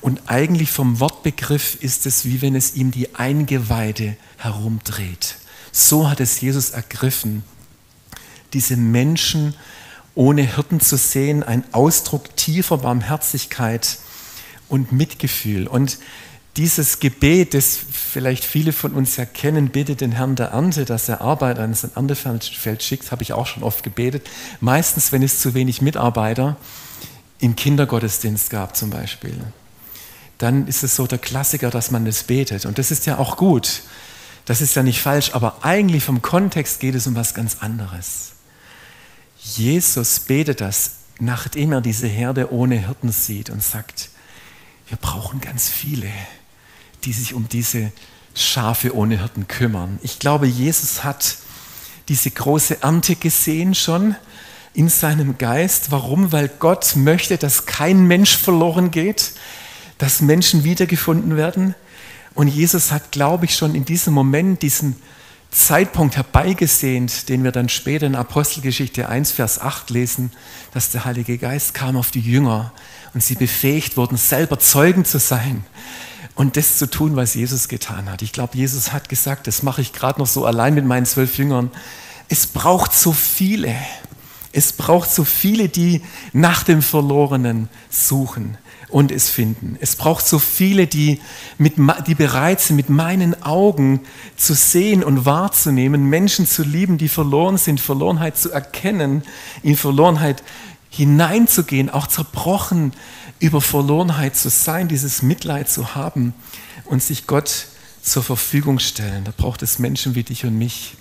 Und 0.00 0.22
eigentlich 0.26 0.70
vom 0.70 0.98
Wortbegriff 0.98 1.76
ist 1.80 2.06
es, 2.06 2.24
wie 2.24 2.42
wenn 2.42 2.56
es 2.56 2.74
ihm 2.74 2.90
die 2.90 3.14
Eingeweide 3.14 4.16
herumdreht. 4.38 5.36
So 5.70 6.10
hat 6.10 6.20
es 6.20 6.40
Jesus 6.40 6.70
ergriffen, 6.70 7.44
diese 8.52 8.76
Menschen 8.76 9.54
ohne 10.14 10.42
Hirten 10.42 10.80
zu 10.80 10.96
sehen, 10.96 11.42
ein 11.42 11.64
Ausdruck 11.72 12.36
tiefer 12.36 12.78
Barmherzigkeit 12.78 13.98
und 14.68 14.92
Mitgefühl. 14.92 15.66
Und 15.66 15.98
dieses 16.56 17.00
Gebet, 17.00 17.54
das 17.54 17.78
vielleicht 17.90 18.44
viele 18.44 18.72
von 18.72 18.92
uns 18.92 19.16
ja 19.16 19.24
kennen, 19.24 19.68
bittet 19.68 20.02
den 20.02 20.12
Herrn 20.12 20.36
der 20.36 20.48
Ernte, 20.48 20.84
dass 20.84 21.08
er 21.08 21.22
Arbeiter 21.22 21.62
an 21.62 21.72
sein 21.72 21.92
Erntefeld 21.94 22.82
schickt, 22.82 23.10
habe 23.10 23.22
ich 23.22 23.32
auch 23.32 23.46
schon 23.46 23.62
oft 23.62 23.82
gebetet. 23.82 24.28
Meistens, 24.60 25.12
wenn 25.12 25.22
es 25.22 25.40
zu 25.40 25.54
wenig 25.54 25.80
Mitarbeiter 25.80 26.56
im 27.38 27.56
Kindergottesdienst 27.56 28.50
gab 28.50 28.76
zum 28.76 28.90
Beispiel. 28.90 29.34
Dann 30.36 30.66
ist 30.66 30.84
es 30.84 30.94
so 30.94 31.06
der 31.06 31.18
Klassiker, 31.18 31.70
dass 31.70 31.90
man 31.90 32.04
das 32.04 32.24
betet. 32.24 32.66
Und 32.66 32.78
das 32.78 32.90
ist 32.90 33.06
ja 33.06 33.18
auch 33.18 33.36
gut. 33.36 33.82
Das 34.44 34.60
ist 34.60 34.74
ja 34.74 34.82
nicht 34.82 35.00
falsch, 35.00 35.30
aber 35.34 35.58
eigentlich 35.62 36.04
vom 36.04 36.20
Kontext 36.20 36.80
geht 36.80 36.94
es 36.94 37.06
um 37.06 37.14
was 37.14 37.32
ganz 37.32 37.58
anderes. 37.60 38.32
Jesus 39.42 40.20
betet 40.20 40.60
das, 40.60 40.92
nachdem 41.18 41.72
er 41.72 41.80
diese 41.80 42.06
Herde 42.06 42.52
ohne 42.52 42.76
Hirten 42.76 43.10
sieht 43.10 43.50
und 43.50 43.62
sagt, 43.62 44.10
wir 44.88 44.96
brauchen 44.96 45.40
ganz 45.40 45.68
viele, 45.68 46.08
die 47.04 47.12
sich 47.12 47.34
um 47.34 47.48
diese 47.48 47.92
Schafe 48.34 48.94
ohne 48.94 49.18
Hirten 49.18 49.48
kümmern. 49.48 49.98
Ich 50.02 50.18
glaube, 50.18 50.46
Jesus 50.46 51.04
hat 51.04 51.36
diese 52.08 52.30
große 52.30 52.82
Ernte 52.82 53.16
gesehen 53.16 53.74
schon 53.74 54.16
in 54.74 54.88
seinem 54.88 55.38
Geist. 55.38 55.90
Warum? 55.90 56.32
Weil 56.32 56.48
Gott 56.48 56.96
möchte, 56.96 57.36
dass 57.36 57.66
kein 57.66 58.06
Mensch 58.06 58.36
verloren 58.36 58.90
geht, 58.90 59.32
dass 59.98 60.20
Menschen 60.20 60.64
wiedergefunden 60.64 61.36
werden. 61.36 61.74
Und 62.34 62.48
Jesus 62.48 62.90
hat, 62.90 63.12
glaube 63.12 63.44
ich, 63.44 63.56
schon 63.56 63.74
in 63.74 63.84
diesem 63.84 64.14
Moment 64.14 64.62
diesen 64.62 64.96
Zeitpunkt 65.52 66.16
herbeigesehnt, 66.16 67.28
den 67.28 67.44
wir 67.44 67.52
dann 67.52 67.68
später 67.68 68.06
in 68.06 68.14
Apostelgeschichte 68.14 69.08
1, 69.08 69.32
Vers 69.32 69.60
8 69.60 69.90
lesen, 69.90 70.32
dass 70.72 70.90
der 70.90 71.04
Heilige 71.04 71.36
Geist 71.36 71.74
kam 71.74 71.96
auf 71.96 72.10
die 72.10 72.20
Jünger 72.20 72.72
und 73.12 73.22
sie 73.22 73.34
befähigt 73.34 73.98
wurden, 73.98 74.16
selber 74.16 74.58
Zeugen 74.58 75.04
zu 75.04 75.18
sein 75.18 75.62
und 76.34 76.56
das 76.56 76.78
zu 76.78 76.88
tun, 76.88 77.16
was 77.16 77.34
Jesus 77.34 77.68
getan 77.68 78.10
hat. 78.10 78.22
Ich 78.22 78.32
glaube, 78.32 78.56
Jesus 78.56 78.94
hat 78.94 79.10
gesagt, 79.10 79.46
das 79.46 79.62
mache 79.62 79.82
ich 79.82 79.92
gerade 79.92 80.18
noch 80.20 80.26
so 80.26 80.46
allein 80.46 80.72
mit 80.72 80.86
meinen 80.86 81.04
zwölf 81.04 81.36
Jüngern. 81.36 81.70
Es 82.30 82.46
braucht 82.46 82.94
so 82.94 83.12
viele. 83.12 83.74
Es 84.52 84.72
braucht 84.72 85.10
so 85.10 85.22
viele, 85.22 85.68
die 85.68 86.00
nach 86.32 86.62
dem 86.62 86.80
Verlorenen 86.80 87.68
suchen 87.90 88.56
und 88.92 89.10
es 89.10 89.30
finden. 89.30 89.76
Es 89.80 89.96
braucht 89.96 90.26
so 90.26 90.38
viele, 90.38 90.86
die, 90.86 91.18
mit, 91.56 91.74
die 92.06 92.14
bereit 92.14 92.60
sind, 92.60 92.76
mit 92.76 92.90
meinen 92.90 93.42
Augen 93.42 94.00
zu 94.36 94.52
sehen 94.54 95.02
und 95.02 95.24
wahrzunehmen, 95.24 96.10
Menschen 96.10 96.46
zu 96.46 96.62
lieben, 96.62 96.98
die 96.98 97.08
verloren 97.08 97.56
sind, 97.56 97.80
Verlorenheit 97.80 98.36
zu 98.36 98.52
erkennen, 98.52 99.22
in 99.62 99.76
Verlorenheit 99.76 100.42
hineinzugehen, 100.90 101.88
auch 101.88 102.06
zerbrochen 102.06 102.92
über 103.38 103.62
Verlorenheit 103.62 104.36
zu 104.36 104.50
sein, 104.50 104.88
dieses 104.88 105.22
Mitleid 105.22 105.70
zu 105.70 105.94
haben 105.94 106.34
und 106.84 107.02
sich 107.02 107.26
Gott 107.26 107.68
zur 108.02 108.22
Verfügung 108.22 108.78
stellen. 108.78 109.24
Da 109.24 109.32
braucht 109.34 109.62
es 109.62 109.78
Menschen 109.78 110.14
wie 110.14 110.22
dich 110.22 110.44
und 110.44 110.58
mich, 110.58 110.96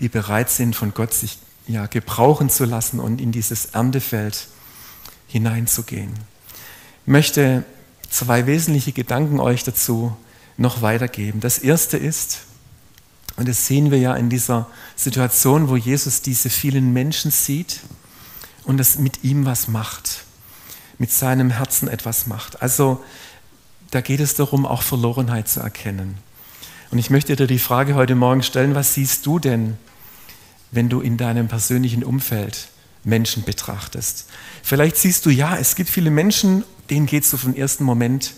die 0.00 0.08
bereit 0.08 0.50
sind, 0.50 0.74
von 0.74 0.92
Gott 0.92 1.14
sich 1.14 1.38
ja, 1.68 1.86
gebrauchen 1.86 2.50
zu 2.50 2.64
lassen 2.64 2.98
und 2.98 3.20
in 3.20 3.30
dieses 3.30 3.66
Erntefeld 3.66 4.48
hineinzugehen 5.28 6.14
möchte 7.08 7.64
zwei 8.10 8.46
wesentliche 8.46 8.92
Gedanken 8.92 9.40
euch 9.40 9.64
dazu 9.64 10.16
noch 10.56 10.82
weitergeben. 10.82 11.40
Das 11.40 11.58
erste 11.58 11.96
ist, 11.96 12.40
und 13.36 13.48
das 13.48 13.66
sehen 13.66 13.90
wir 13.90 13.98
ja 13.98 14.14
in 14.14 14.30
dieser 14.30 14.66
Situation, 14.96 15.68
wo 15.68 15.76
Jesus 15.76 16.22
diese 16.22 16.50
vielen 16.50 16.92
Menschen 16.92 17.30
sieht 17.30 17.80
und 18.64 18.80
es 18.80 18.98
mit 18.98 19.24
ihm 19.24 19.46
was 19.46 19.68
macht, 19.68 20.24
mit 20.98 21.10
seinem 21.10 21.50
Herzen 21.50 21.88
etwas 21.88 22.26
macht. 22.26 22.60
Also 22.60 23.02
da 23.90 24.00
geht 24.00 24.20
es 24.20 24.34
darum, 24.34 24.66
auch 24.66 24.82
Verlorenheit 24.82 25.48
zu 25.48 25.60
erkennen. 25.60 26.18
Und 26.90 26.98
ich 26.98 27.10
möchte 27.10 27.36
dir 27.36 27.46
die 27.46 27.58
Frage 27.58 27.94
heute 27.94 28.16
Morgen 28.16 28.42
stellen, 28.42 28.74
was 28.74 28.94
siehst 28.94 29.24
du 29.24 29.38
denn, 29.38 29.78
wenn 30.72 30.88
du 30.88 31.00
in 31.00 31.16
deinem 31.16 31.48
persönlichen 31.48 32.02
Umfeld 32.02 32.68
Menschen 33.08 33.44
betrachtest? 33.44 34.26
Vielleicht 34.62 34.96
siehst 34.96 35.26
du, 35.26 35.30
ja, 35.30 35.56
es 35.56 35.74
gibt 35.74 35.90
viele 35.90 36.10
Menschen 36.10 36.64
denen 36.90 37.06
geht 37.06 37.24
es 37.24 37.30
so 37.30 37.36
vom 37.36 37.54
ersten 37.54 37.84
Moment 37.84 38.34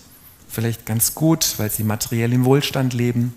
vielleicht 0.48 0.86
ganz 0.86 1.14
gut, 1.14 1.54
weil 1.58 1.70
sie 1.70 1.84
materiell 1.84 2.32
im 2.32 2.44
Wohlstand 2.44 2.92
leben. 2.92 3.34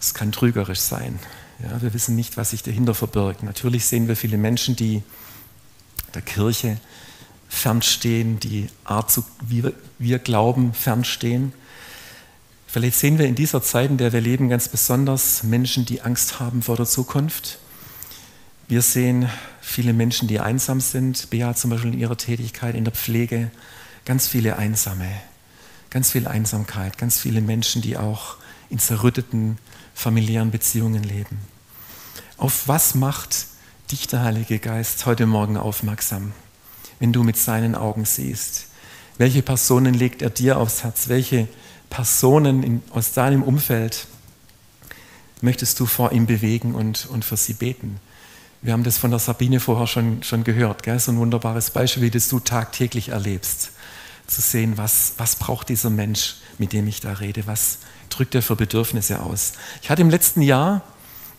Es 0.00 0.14
kann 0.14 0.32
trügerisch 0.32 0.80
sein. 0.80 1.18
Ja, 1.62 1.80
wir 1.82 1.94
wissen 1.94 2.16
nicht, 2.16 2.36
was 2.36 2.50
sich 2.50 2.62
dahinter 2.62 2.94
verbirgt. 2.94 3.42
Natürlich 3.42 3.84
sehen 3.84 4.08
wir 4.08 4.16
viele 4.16 4.38
Menschen, 4.38 4.74
die 4.74 5.02
der 6.14 6.22
Kirche 6.22 6.78
fernstehen, 7.48 8.40
die 8.40 8.68
Art, 8.84 9.20
wie 9.46 9.64
wir 9.98 10.18
glauben, 10.18 10.72
fernstehen. 10.72 11.52
Vielleicht 12.66 12.98
sehen 12.98 13.18
wir 13.18 13.26
in 13.26 13.34
dieser 13.34 13.62
Zeit, 13.62 13.90
in 13.90 13.98
der 13.98 14.12
wir 14.12 14.22
leben, 14.22 14.48
ganz 14.48 14.68
besonders 14.68 15.42
Menschen, 15.42 15.84
die 15.84 16.00
Angst 16.00 16.40
haben 16.40 16.62
vor 16.62 16.76
der 16.76 16.86
Zukunft. 16.86 17.58
Wir 18.68 18.82
sehen 18.82 19.28
viele 19.60 19.92
Menschen, 19.92 20.28
die 20.28 20.40
einsam 20.40 20.80
sind. 20.80 21.30
Bea 21.30 21.54
zum 21.54 21.70
Beispiel 21.70 21.92
in 21.92 21.98
ihrer 21.98 22.16
Tätigkeit 22.16 22.74
in 22.74 22.84
der 22.84 22.92
Pflege 22.92 23.50
ganz 24.04 24.28
viele 24.28 24.56
Einsame, 24.56 25.08
ganz 25.90 26.10
viel 26.10 26.26
Einsamkeit, 26.26 26.98
ganz 26.98 27.18
viele 27.18 27.40
Menschen, 27.40 27.82
die 27.82 27.96
auch 27.96 28.36
in 28.70 28.78
zerrütteten 28.78 29.58
familiären 29.94 30.50
Beziehungen 30.50 31.02
leben. 31.02 31.38
Auf 32.38 32.66
was 32.66 32.94
macht 32.94 33.46
dich 33.90 34.06
der 34.08 34.22
Heilige 34.22 34.58
Geist 34.58 35.06
heute 35.06 35.26
Morgen 35.26 35.56
aufmerksam, 35.56 36.32
wenn 36.98 37.12
du 37.12 37.22
mit 37.22 37.36
seinen 37.36 37.74
Augen 37.74 38.04
siehst? 38.04 38.68
Welche 39.18 39.42
Personen 39.42 39.94
legt 39.94 40.22
er 40.22 40.30
dir 40.30 40.56
aufs 40.56 40.82
Herz? 40.82 41.08
Welche 41.08 41.46
Personen 41.90 42.62
in, 42.62 42.82
aus 42.90 43.12
deinem 43.12 43.42
Umfeld 43.42 44.06
möchtest 45.42 45.78
du 45.78 45.86
vor 45.86 46.12
ihm 46.12 46.26
bewegen 46.26 46.74
und, 46.74 47.06
und 47.06 47.24
für 47.24 47.36
sie 47.36 47.52
beten? 47.52 48.00
Wir 48.62 48.72
haben 48.72 48.84
das 48.84 48.96
von 48.96 49.10
der 49.10 49.18
Sabine 49.18 49.58
vorher 49.58 49.88
schon, 49.88 50.22
schon 50.22 50.44
gehört. 50.44 50.84
Gell? 50.84 50.98
So 50.98 51.10
ein 51.12 51.18
wunderbares 51.18 51.70
Beispiel, 51.70 52.04
wie 52.04 52.10
das 52.10 52.28
du 52.28 52.38
tagtäglich 52.38 53.08
erlebst 53.08 53.72
zu 54.28 54.40
sehen, 54.40 54.78
was, 54.78 55.14
was 55.18 55.36
braucht 55.36 55.68
dieser 55.68 55.90
Mensch, 55.90 56.36
mit 56.58 56.72
dem 56.72 56.86
ich 56.86 57.00
da 57.00 57.14
rede, 57.14 57.46
was 57.46 57.78
drückt 58.08 58.34
er 58.34 58.42
für 58.42 58.56
Bedürfnisse 58.56 59.20
aus. 59.20 59.52
Ich 59.82 59.90
hatte 59.90 60.02
im 60.02 60.10
letzten 60.10 60.42
Jahr 60.42 60.82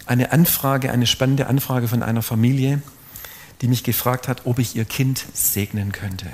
eine 0.06 0.32
Anfrage, 0.32 0.92
eine 0.92 1.08
spannende 1.08 1.48
Anfrage 1.48 1.88
von 1.88 2.04
einer 2.04 2.22
Familie, 2.22 2.82
die 3.62 3.68
mich 3.68 3.84
gefragt 3.84 4.28
hat, 4.28 4.46
ob 4.46 4.60
ich 4.60 4.76
ihr 4.76 4.86
Kind 4.86 5.26
segnen 5.34 5.92
könnte. 5.92 6.28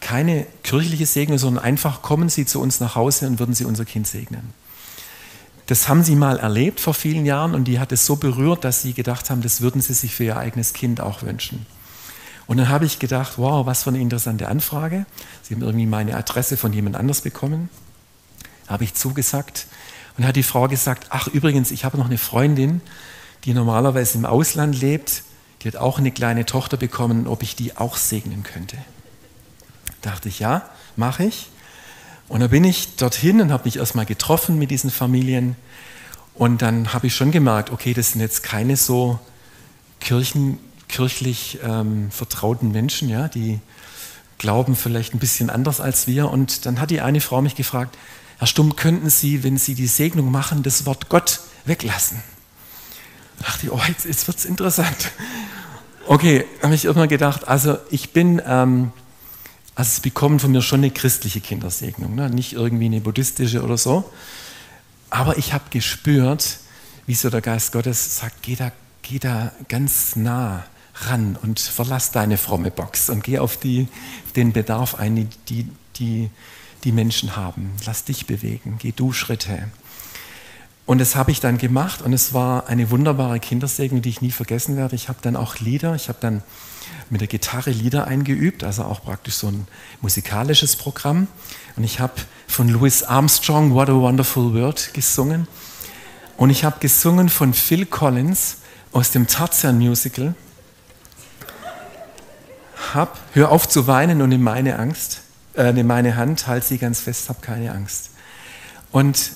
Keine 0.00 0.46
kirchliche 0.64 1.06
Segnung, 1.06 1.38
sondern 1.38 1.62
einfach 1.62 2.02
kommen 2.02 2.28
Sie 2.28 2.44
zu 2.44 2.60
uns 2.60 2.80
nach 2.80 2.96
Hause 2.96 3.28
und 3.28 3.38
würden 3.38 3.54
Sie 3.54 3.64
unser 3.64 3.84
Kind 3.84 4.08
segnen. 4.08 4.52
Das 5.72 5.88
haben 5.88 6.04
sie 6.04 6.16
mal 6.16 6.38
erlebt 6.38 6.80
vor 6.80 6.92
vielen 6.92 7.24
Jahren 7.24 7.54
und 7.54 7.64
die 7.64 7.80
hat 7.80 7.92
es 7.92 8.04
so 8.04 8.16
berührt, 8.16 8.62
dass 8.62 8.82
sie 8.82 8.92
gedacht 8.92 9.30
haben, 9.30 9.40
das 9.40 9.62
würden 9.62 9.80
sie 9.80 9.94
sich 9.94 10.14
für 10.14 10.24
ihr 10.24 10.36
eigenes 10.36 10.74
Kind 10.74 11.00
auch 11.00 11.22
wünschen. 11.22 11.64
Und 12.46 12.58
dann 12.58 12.68
habe 12.68 12.84
ich 12.84 12.98
gedacht, 12.98 13.38
wow, 13.38 13.64
was 13.64 13.84
für 13.84 13.88
eine 13.88 13.98
interessante 13.98 14.48
Anfrage. 14.48 15.06
Sie 15.40 15.54
haben 15.54 15.62
irgendwie 15.62 15.86
meine 15.86 16.14
Adresse 16.14 16.58
von 16.58 16.74
jemand 16.74 16.96
anders 16.96 17.22
bekommen. 17.22 17.70
Habe 18.68 18.84
ich 18.84 18.92
zugesagt. 18.92 19.66
Und 20.18 20.26
hat 20.26 20.36
die 20.36 20.42
Frau 20.42 20.68
gesagt, 20.68 21.06
ach 21.08 21.28
übrigens, 21.28 21.70
ich 21.70 21.86
habe 21.86 21.96
noch 21.96 22.04
eine 22.04 22.18
Freundin, 22.18 22.82
die 23.44 23.54
normalerweise 23.54 24.18
im 24.18 24.26
Ausland 24.26 24.78
lebt. 24.78 25.22
Die 25.62 25.68
hat 25.68 25.76
auch 25.76 25.98
eine 25.98 26.10
kleine 26.10 26.44
Tochter 26.44 26.76
bekommen, 26.76 27.26
ob 27.26 27.42
ich 27.42 27.56
die 27.56 27.78
auch 27.78 27.96
segnen 27.96 28.42
könnte. 28.42 28.76
Dachte 30.02 30.28
ich, 30.28 30.38
ja, 30.38 30.68
mache 30.96 31.24
ich. 31.24 31.48
Und 32.32 32.40
dann 32.40 32.48
bin 32.48 32.64
ich 32.64 32.96
dorthin 32.96 33.42
und 33.42 33.52
habe 33.52 33.64
mich 33.66 33.76
erstmal 33.76 34.06
getroffen 34.06 34.58
mit 34.58 34.70
diesen 34.70 34.90
Familien. 34.90 35.54
Und 36.32 36.62
dann 36.62 36.94
habe 36.94 37.08
ich 37.08 37.14
schon 37.14 37.30
gemerkt, 37.30 37.70
okay, 37.70 37.92
das 37.92 38.12
sind 38.12 38.22
jetzt 38.22 38.42
keine 38.42 38.78
so 38.78 39.18
Kirchen, 40.00 40.58
kirchlich 40.88 41.58
ähm, 41.62 42.10
vertrauten 42.10 42.72
Menschen, 42.72 43.10
ja, 43.10 43.28
die 43.28 43.60
glauben 44.38 44.76
vielleicht 44.76 45.12
ein 45.12 45.18
bisschen 45.18 45.50
anders 45.50 45.78
als 45.78 46.06
wir. 46.06 46.30
Und 46.30 46.64
dann 46.64 46.80
hat 46.80 46.88
die 46.88 47.02
eine 47.02 47.20
Frau 47.20 47.42
mich 47.42 47.54
gefragt, 47.54 47.98
Herr 48.38 48.46
Stumm, 48.46 48.76
könnten 48.76 49.10
Sie, 49.10 49.44
wenn 49.44 49.58
Sie 49.58 49.74
die 49.74 49.86
Segnung 49.86 50.30
machen, 50.30 50.62
das 50.62 50.86
Wort 50.86 51.10
Gott 51.10 51.40
weglassen? 51.66 52.22
Da 53.40 53.44
dachte 53.44 53.66
ich, 53.66 53.72
oh, 53.72 53.80
jetzt, 53.88 54.06
jetzt 54.06 54.26
wird 54.26 54.38
es 54.38 54.46
interessant. 54.46 55.10
Okay, 56.06 56.46
habe 56.62 56.74
ich 56.74 56.86
immer 56.86 57.08
gedacht, 57.08 57.46
also 57.46 57.76
ich 57.90 58.14
bin, 58.14 58.40
ähm, 58.46 58.90
also 59.74 59.90
Sie 59.90 60.00
bekommen 60.00 60.38
von 60.38 60.52
mir 60.52 60.62
schon 60.62 60.80
eine 60.80 60.90
christliche 60.90 61.40
Kindersegnung, 61.40 62.14
ne? 62.14 62.28
nicht 62.30 62.52
irgendwie 62.52 62.86
eine 62.86 63.00
buddhistische 63.00 63.62
oder 63.62 63.78
so. 63.78 64.10
Aber 65.10 65.38
ich 65.38 65.52
habe 65.52 65.64
gespürt, 65.70 66.58
wie 67.06 67.14
so 67.14 67.30
der 67.30 67.40
Geist 67.40 67.72
Gottes 67.72 68.18
sagt, 68.18 68.42
geh 68.42 68.56
da, 68.56 68.72
geh 69.02 69.18
da 69.18 69.52
ganz 69.68 70.16
nah 70.16 70.64
ran 70.94 71.38
und 71.42 71.58
verlass 71.58 72.12
deine 72.12 72.36
fromme 72.36 72.70
Box 72.70 73.08
und 73.10 73.24
geh 73.24 73.38
auf 73.38 73.56
die, 73.56 73.88
den 74.36 74.52
Bedarf 74.52 74.94
ein, 74.94 75.28
die, 75.48 75.68
die 75.96 76.30
die 76.84 76.92
Menschen 76.92 77.36
haben. 77.36 77.72
Lass 77.86 78.04
dich 78.04 78.26
bewegen, 78.26 78.76
geh 78.78 78.92
du 78.92 79.12
Schritte. 79.12 79.68
Und 80.84 80.98
das 80.98 81.14
habe 81.14 81.30
ich 81.30 81.40
dann 81.40 81.58
gemacht 81.58 82.02
und 82.02 82.12
es 82.12 82.34
war 82.34 82.66
eine 82.66 82.90
wunderbare 82.90 83.38
Kindersegnung, 83.38 84.02
die 84.02 84.08
ich 84.08 84.20
nie 84.20 84.32
vergessen 84.32 84.76
werde. 84.76 84.96
Ich 84.96 85.08
habe 85.08 85.20
dann 85.22 85.36
auch 85.36 85.60
Lieder, 85.60 85.94
ich 85.94 86.08
habe 86.08 86.18
dann 86.20 86.42
mit 87.10 87.20
der 87.20 87.28
Gitarre 87.28 87.70
Lieder 87.70 88.06
eingeübt, 88.06 88.64
also 88.64 88.84
auch 88.84 89.02
praktisch 89.02 89.34
so 89.34 89.48
ein 89.48 89.66
musikalisches 90.00 90.76
Programm. 90.76 91.28
Und 91.76 91.84
ich 91.84 92.00
habe 92.00 92.14
von 92.46 92.68
Louis 92.68 93.02
Armstrong 93.02 93.74
What 93.74 93.88
a 93.88 93.94
Wonderful 93.94 94.54
World 94.54 94.92
gesungen. 94.94 95.46
Und 96.36 96.50
ich 96.50 96.64
habe 96.64 96.76
gesungen 96.80 97.28
von 97.28 97.54
Phil 97.54 97.86
Collins 97.86 98.58
aus 98.92 99.10
dem 99.10 99.26
Tarzan 99.26 99.78
Musical 99.78 100.34
hab, 102.94 103.18
hör 103.32 103.50
auf 103.50 103.68
zu 103.68 103.86
weinen 103.86 104.22
und 104.22 104.30
nimm 104.30 104.42
meine 104.42 104.78
Angst, 104.78 105.22
äh, 105.54 105.72
nimm 105.72 105.86
meine 105.86 106.16
Hand, 106.16 106.46
halt 106.46 106.64
sie 106.64 106.78
ganz 106.78 107.00
fest, 107.00 107.28
hab 107.28 107.42
keine 107.42 107.72
Angst. 107.72 108.10
Und 108.90 109.32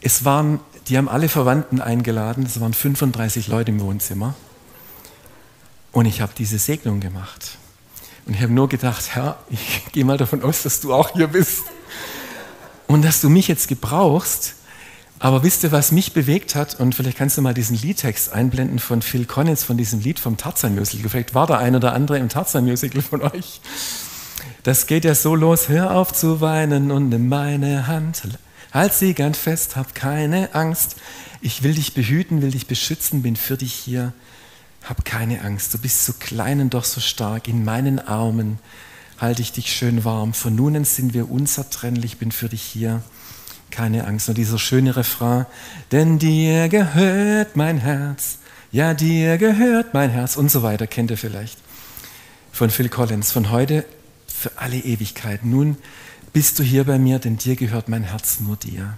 es 0.00 0.24
waren, 0.24 0.60
die 0.88 0.98
haben 0.98 1.08
alle 1.08 1.28
Verwandten 1.28 1.80
eingeladen, 1.80 2.44
es 2.44 2.60
waren 2.60 2.74
35 2.74 3.48
Leute 3.48 3.70
im 3.70 3.80
Wohnzimmer. 3.80 4.34
Und 5.92 6.06
ich 6.06 6.20
habe 6.20 6.32
diese 6.36 6.58
Segnung 6.58 7.00
gemacht. 7.00 7.58
Und 8.26 8.34
ich 8.34 8.42
habe 8.42 8.52
nur 8.52 8.68
gedacht, 8.68 9.14
Herr, 9.14 9.38
ich 9.50 9.82
gehe 9.92 10.04
mal 10.04 10.18
davon 10.18 10.42
aus, 10.42 10.62
dass 10.62 10.80
du 10.80 10.92
auch 10.92 11.10
hier 11.14 11.28
bist. 11.28 11.64
Und 12.86 13.04
dass 13.04 13.20
du 13.20 13.28
mich 13.28 13.48
jetzt 13.48 13.68
gebrauchst, 13.68 14.54
aber 15.20 15.42
wisst 15.42 15.64
ihr, 15.64 15.72
was 15.72 15.90
mich 15.90 16.12
bewegt 16.12 16.54
hat? 16.54 16.78
Und 16.78 16.94
vielleicht 16.94 17.18
kannst 17.18 17.36
du 17.36 17.42
mal 17.42 17.54
diesen 17.54 17.76
Liedtext 17.76 18.32
einblenden 18.32 18.78
von 18.78 19.02
Phil 19.02 19.24
Collins, 19.24 19.64
von 19.64 19.76
diesem 19.76 20.00
Lied 20.00 20.20
vom 20.20 20.36
Tarzan-Musical. 20.36 21.10
Vielleicht 21.10 21.34
war 21.34 21.46
da 21.46 21.58
ein 21.58 21.74
oder 21.74 21.92
andere 21.92 22.18
im 22.18 22.28
Tarzan-Musical 22.28 23.02
von 23.02 23.22
euch. 23.22 23.60
Das 24.62 24.86
geht 24.86 25.04
ja 25.04 25.14
so 25.14 25.34
los, 25.34 25.68
hör 25.68 25.96
auf 25.96 26.12
zu 26.12 26.40
weinen 26.40 26.90
und 26.90 27.08
nimm 27.08 27.28
meine 27.28 27.88
Hand. 27.88 28.22
Halt 28.72 28.92
sie 28.92 29.14
ganz 29.14 29.38
fest, 29.38 29.76
hab 29.76 29.94
keine 29.94 30.54
Angst. 30.54 30.96
Ich 31.40 31.62
will 31.62 31.74
dich 31.74 31.94
behüten, 31.94 32.42
will 32.42 32.50
dich 32.52 32.66
beschützen, 32.66 33.22
bin 33.22 33.34
für 33.34 33.56
dich 33.56 33.72
hier. 33.72 34.12
Hab 34.84 35.04
keine 35.04 35.42
Angst, 35.42 35.74
du 35.74 35.78
bist 35.78 36.04
so 36.04 36.14
klein 36.18 36.60
und 36.60 36.74
doch 36.74 36.84
so 36.84 37.00
stark. 37.00 37.48
In 37.48 37.64
meinen 37.64 37.98
Armen 37.98 38.58
halte 39.18 39.42
ich 39.42 39.52
dich 39.52 39.72
schön 39.72 40.04
warm. 40.04 40.32
Von 40.32 40.54
nun 40.54 40.76
an 40.76 40.84
sind 40.84 41.14
wir 41.14 41.30
unzertrennlich, 41.30 42.18
bin 42.18 42.32
für 42.32 42.48
dich 42.48 42.62
hier. 42.62 43.02
Keine 43.70 44.06
Angst. 44.06 44.28
Und 44.28 44.38
dieser 44.38 44.58
schöne 44.58 44.96
Refrain, 44.96 45.44
denn 45.92 46.18
dir 46.18 46.68
gehört 46.68 47.56
mein 47.56 47.78
Herz, 47.78 48.38
ja, 48.72 48.94
dir 48.94 49.38
gehört 49.38 49.94
mein 49.94 50.10
Herz 50.10 50.36
und 50.36 50.50
so 50.50 50.62
weiter, 50.62 50.86
kennt 50.86 51.10
ihr 51.10 51.18
vielleicht. 51.18 51.58
Von 52.50 52.70
Phil 52.70 52.88
Collins, 52.88 53.30
von 53.30 53.50
heute 53.50 53.84
für 54.26 54.52
alle 54.56 54.76
Ewigkeit. 54.76 55.44
Nun 55.44 55.76
bist 56.32 56.58
du 56.58 56.62
hier 56.62 56.84
bei 56.84 56.98
mir, 56.98 57.18
denn 57.18 57.36
dir 57.36 57.56
gehört 57.56 57.88
mein 57.88 58.04
Herz 58.04 58.40
nur 58.40 58.56
dir. 58.56 58.94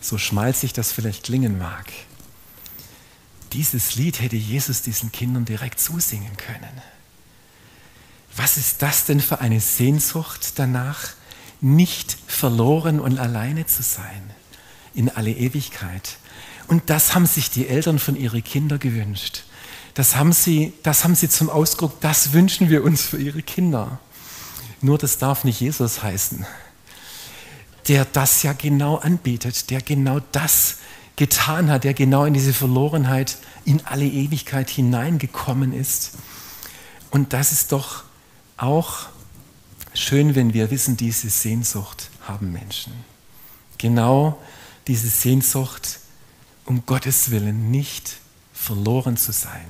So 0.00 0.18
schmalzig 0.18 0.72
das 0.72 0.92
vielleicht 0.92 1.24
klingen 1.24 1.58
mag. 1.58 1.86
Dieses 3.52 3.94
Lied 3.96 4.20
hätte 4.20 4.36
Jesus 4.36 4.82
diesen 4.82 5.12
Kindern 5.12 5.44
direkt 5.44 5.80
zusingen 5.80 6.36
können. 6.36 6.82
Was 8.36 8.56
ist 8.56 8.82
das 8.82 9.04
denn 9.06 9.20
für 9.20 9.40
eine 9.40 9.60
Sehnsucht 9.60 10.52
danach, 10.56 11.10
nicht 11.60 12.16
verloren 12.28 13.00
und 13.00 13.18
alleine 13.18 13.66
zu 13.66 13.82
sein 13.82 14.30
in 14.94 15.08
alle 15.08 15.32
Ewigkeit? 15.32 16.18
Und 16.68 16.90
das 16.90 17.14
haben 17.14 17.26
sich 17.26 17.50
die 17.50 17.66
Eltern 17.66 17.98
von 17.98 18.14
ihren 18.14 18.44
Kindern 18.44 18.78
gewünscht. 18.78 19.44
Das 19.94 20.14
haben 20.14 20.32
sie, 20.32 20.74
das 20.84 21.02
haben 21.02 21.16
sie 21.16 21.28
zum 21.28 21.50
Ausdruck, 21.50 22.00
das 22.00 22.32
wünschen 22.32 22.68
wir 22.70 22.84
uns 22.84 23.02
für 23.02 23.18
ihre 23.18 23.42
Kinder. 23.42 23.98
Nur 24.80 24.98
das 24.98 25.18
darf 25.18 25.42
nicht 25.42 25.60
Jesus 25.60 26.02
heißen, 26.02 26.46
der 27.88 28.04
das 28.04 28.44
ja 28.44 28.52
genau 28.52 28.96
anbietet, 28.96 29.70
der 29.70 29.80
genau 29.80 30.20
das 30.30 30.76
getan 31.18 31.68
hat, 31.68 31.82
der 31.82 31.94
genau 31.94 32.24
in 32.24 32.32
diese 32.32 32.54
Verlorenheit 32.54 33.38
in 33.64 33.84
alle 33.84 34.06
Ewigkeit 34.06 34.70
hineingekommen 34.70 35.72
ist. 35.72 36.12
Und 37.10 37.32
das 37.32 37.50
ist 37.50 37.72
doch 37.72 38.04
auch 38.56 39.08
schön, 39.94 40.36
wenn 40.36 40.54
wir 40.54 40.70
wissen, 40.70 40.96
diese 40.96 41.28
Sehnsucht 41.28 42.10
haben 42.22 42.52
Menschen. 42.52 42.92
Genau 43.78 44.40
diese 44.86 45.08
Sehnsucht, 45.08 45.98
um 46.64 46.86
Gottes 46.86 47.32
Willen 47.32 47.72
nicht 47.72 48.18
verloren 48.52 49.16
zu 49.16 49.32
sein. 49.32 49.66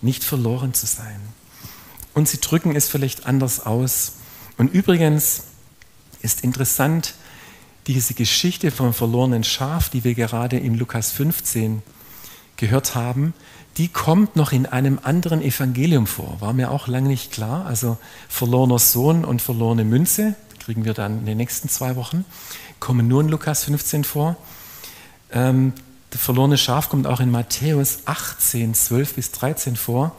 Nicht 0.00 0.24
verloren 0.24 0.74
zu 0.74 0.86
sein. 0.86 1.20
Und 2.12 2.28
sie 2.28 2.40
drücken 2.40 2.74
es 2.74 2.88
vielleicht 2.88 3.24
anders 3.26 3.64
aus. 3.64 4.14
Und 4.58 4.74
übrigens 4.74 5.44
ist 6.22 6.42
interessant, 6.42 7.14
diese 7.86 8.14
Geschichte 8.14 8.70
vom 8.70 8.94
verlorenen 8.94 9.44
Schaf, 9.44 9.88
die 9.88 10.04
wir 10.04 10.14
gerade 10.14 10.56
in 10.56 10.76
Lukas 10.76 11.10
15 11.10 11.82
gehört 12.56 12.94
haben, 12.94 13.34
die 13.76 13.88
kommt 13.88 14.36
noch 14.36 14.52
in 14.52 14.66
einem 14.66 15.00
anderen 15.02 15.42
Evangelium 15.42 16.06
vor. 16.06 16.40
War 16.40 16.52
mir 16.52 16.70
auch 16.70 16.88
lange 16.88 17.08
nicht 17.08 17.32
klar. 17.32 17.66
Also 17.66 17.96
verlorener 18.28 18.78
Sohn 18.78 19.24
und 19.24 19.40
verlorene 19.42 19.84
Münze, 19.84 20.34
kriegen 20.58 20.84
wir 20.84 20.94
dann 20.94 21.20
in 21.20 21.26
den 21.26 21.38
nächsten 21.38 21.68
zwei 21.68 21.96
Wochen, 21.96 22.24
kommen 22.78 23.08
nur 23.08 23.22
in 23.22 23.28
Lukas 23.28 23.64
15 23.64 24.04
vor. 24.04 24.36
Ähm, 25.32 25.72
der 26.12 26.20
verlorene 26.20 26.58
Schaf 26.58 26.90
kommt 26.90 27.06
auch 27.06 27.20
in 27.20 27.30
Matthäus 27.30 28.00
18, 28.04 28.74
12 28.74 29.14
bis 29.14 29.32
13 29.32 29.76
vor. 29.76 30.14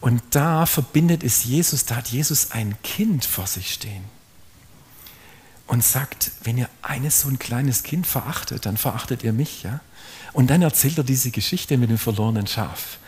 Und 0.00 0.20
da 0.30 0.66
verbindet 0.66 1.24
es 1.24 1.44
Jesus, 1.44 1.86
da 1.86 1.96
hat 1.96 2.08
Jesus 2.08 2.50
ein 2.50 2.76
Kind 2.82 3.24
vor 3.24 3.46
sich 3.46 3.72
stehen 3.72 4.04
und 5.72 5.82
sagt, 5.82 6.32
wenn 6.44 6.58
ihr 6.58 6.68
eines 6.82 7.22
so 7.22 7.28
ein 7.28 7.38
kleines 7.38 7.82
Kind 7.82 8.06
verachtet, 8.06 8.66
dann 8.66 8.76
verachtet 8.76 9.24
ihr 9.24 9.32
mich. 9.32 9.62
Ja? 9.62 9.80
Und 10.34 10.50
dann 10.50 10.60
erzählt 10.60 10.98
er 10.98 11.04
diese 11.04 11.30
Geschichte 11.30 11.78
mit 11.78 11.88
dem 11.88 11.96
verlorenen 11.96 12.46
Schaf. 12.46 12.98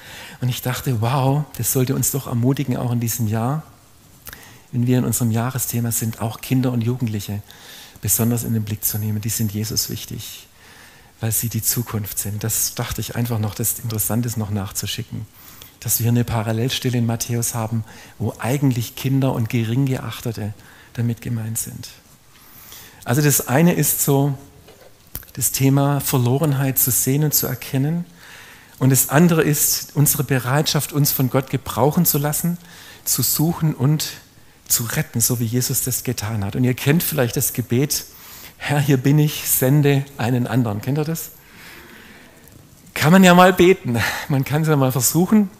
Und 0.40 0.49
ich 0.49 0.62
dachte, 0.62 1.02
wow, 1.02 1.44
das 1.59 1.75
sollte 1.75 1.94
uns 1.94 2.11
doch 2.12 2.26
ermutigen, 2.26 2.78
auch 2.78 2.90
in 2.90 3.00
diesem 3.00 3.28
Jahr, 3.28 3.64
wenn 4.73 4.87
wir 4.87 4.97
in 4.97 5.04
unserem 5.04 5.30
Jahresthema 5.30 5.92
sind, 5.92 6.23
auch 6.23 6.40
Kinder 6.40 6.73
und 6.73 6.80
Jugendliche 6.80 7.42
besonders 8.00 8.44
in 8.44 8.54
den 8.54 8.64
Blick 8.64 8.83
zu 8.83 8.97
nehmen. 8.97 9.21
Die 9.21 9.28
sind 9.28 9.52
Jesus 9.52 9.90
wichtig, 9.90 10.49
weil 11.21 11.33
sie 11.33 11.50
die 11.50 11.62
Zukunft 11.62 12.18
sind. 12.18 12.44
Das 12.44 12.75
dachte 12.75 13.02
ich 13.02 13.14
einfach 13.14 13.38
noch, 13.38 13.54
das 13.54 13.78
Interessante 13.80 14.26
ist 14.26 14.38
noch 14.38 14.50
nachzuschicken. 14.50 15.26
Dass 15.80 16.00
wir 16.00 16.09
eine 16.09 16.25
Parallelstelle 16.25 16.96
in 16.96 17.05
Matthäus 17.05 17.55
haben, 17.55 17.85
wo 18.18 18.33
eigentlich 18.38 18.96
Kinder 18.96 19.35
und 19.35 19.50
Geringgeachtete 19.50 20.55
damit 20.94 21.20
gemeint 21.20 21.59
sind. 21.59 21.90
Also 23.05 23.21
das 23.21 23.49
eine 23.49 23.75
ist 23.75 24.03
so 24.03 24.37
das 25.35 25.53
Thema 25.53 26.01
Verlorenheit 26.01 26.79
zu 26.79 26.90
sehen 26.90 27.25
und 27.25 27.35
zu 27.35 27.47
erkennen. 27.47 28.07
Und 28.79 28.90
das 28.90 29.11
andere 29.11 29.43
ist 29.43 29.90
unsere 29.95 30.25
Bereitschaft, 30.25 30.93
uns 30.93 31.12
von 31.12 31.29
Gott 31.29 31.51
gebrauchen 31.51 32.07
zu 32.07 32.19
lassen, 32.19 32.59
zu 33.05 33.23
suchen 33.23 33.75
und 33.75 34.12
zu 34.67 34.85
retten, 34.85 35.21
so 35.21 35.38
wie 35.40 35.45
Jesus 35.45 35.83
das 35.83 36.05
getan 36.05 36.45
hat. 36.45 36.57
Und 36.57 36.64
ihr 36.64 36.75
kennt 36.75 37.03
vielleicht 37.03 37.37
das 37.37 37.53
Gebet, 37.53 38.05
Herr, 38.57 38.81
hier 38.81 38.97
bin 38.97 39.19
ich, 39.19 39.49
sende 39.49 40.05
einen 40.17 40.47
anderen. 40.47 40.81
Kennt 40.81 40.99
ihr 40.99 41.05
das? 41.05 41.33
Kann 42.95 43.12
man 43.12 43.23
ja 43.23 43.35
mal 43.35 43.53
beten. 43.53 43.99
Man 44.29 44.45
kann 44.45 44.62
es 44.62 44.69
ja 44.69 44.77
mal 44.77 44.93
versuchen. 44.93 45.51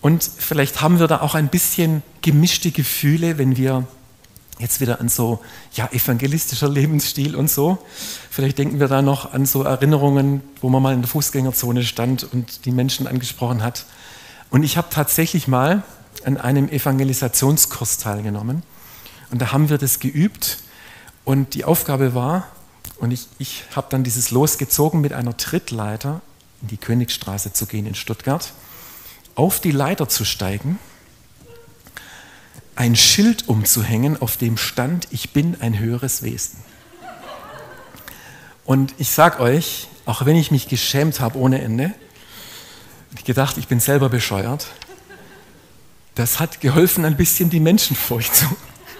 Und 0.00 0.22
vielleicht 0.22 0.80
haben 0.82 1.00
wir 1.00 1.08
da 1.08 1.20
auch 1.20 1.34
ein 1.34 1.48
bisschen 1.48 2.02
gemischte 2.22 2.70
Gefühle, 2.70 3.38
wenn 3.38 3.56
wir 3.56 3.88
jetzt 4.58 4.80
wieder 4.80 5.00
an 5.00 5.08
so 5.08 5.40
ja, 5.72 5.88
evangelistischer 5.92 6.68
Lebensstil 6.68 7.36
und 7.36 7.50
so. 7.50 7.78
Vielleicht 8.30 8.58
denken 8.58 8.80
wir 8.80 8.88
da 8.88 9.02
noch 9.02 9.32
an 9.32 9.46
so 9.46 9.62
Erinnerungen, 9.62 10.42
wo 10.60 10.68
man 10.68 10.82
mal 10.82 10.94
in 10.94 11.02
der 11.02 11.08
Fußgängerzone 11.08 11.82
stand 11.82 12.24
und 12.32 12.64
die 12.64 12.70
Menschen 12.70 13.06
angesprochen 13.06 13.62
hat. 13.62 13.84
Und 14.50 14.62
ich 14.62 14.76
habe 14.76 14.88
tatsächlich 14.90 15.48
mal 15.48 15.82
an 16.24 16.38
einem 16.38 16.68
Evangelisationskurs 16.68 17.98
teilgenommen. 17.98 18.62
Und 19.30 19.42
da 19.42 19.52
haben 19.52 19.68
wir 19.68 19.78
das 19.78 20.00
geübt. 20.00 20.58
Und 21.24 21.54
die 21.54 21.64
Aufgabe 21.64 22.14
war, 22.14 22.48
und 22.98 23.10
ich, 23.10 23.28
ich 23.38 23.64
habe 23.74 23.88
dann 23.90 24.04
dieses 24.04 24.30
Los 24.30 24.56
gezogen, 24.56 25.00
mit 25.00 25.12
einer 25.12 25.36
Trittleiter 25.36 26.22
in 26.62 26.68
die 26.68 26.76
Königstraße 26.78 27.52
zu 27.52 27.66
gehen 27.66 27.86
in 27.86 27.94
Stuttgart, 27.94 28.52
auf 29.34 29.60
die 29.60 29.72
Leiter 29.72 30.08
zu 30.08 30.24
steigen 30.24 30.78
ein 32.76 32.94
Schild 32.94 33.48
umzuhängen, 33.48 34.20
auf 34.20 34.36
dem 34.36 34.58
stand, 34.58 35.08
ich 35.10 35.32
bin 35.32 35.60
ein 35.60 35.78
höheres 35.78 36.22
Wesen. 36.22 36.58
Und 38.64 38.94
ich 38.98 39.10
sage 39.10 39.40
euch, 39.40 39.88
auch 40.04 40.26
wenn 40.26 40.36
ich 40.36 40.50
mich 40.50 40.68
geschämt 40.68 41.20
habe 41.20 41.38
ohne 41.38 41.62
Ende, 41.62 41.94
ich 43.16 43.24
gedacht, 43.24 43.56
ich 43.56 43.66
bin 43.66 43.80
selber 43.80 44.10
bescheuert, 44.10 44.66
das 46.14 46.38
hat 46.38 46.60
geholfen, 46.60 47.04
ein 47.04 47.16
bisschen 47.16 47.48
die 47.48 47.60
Menschenfurcht 47.60 48.34
zu, 48.34 48.44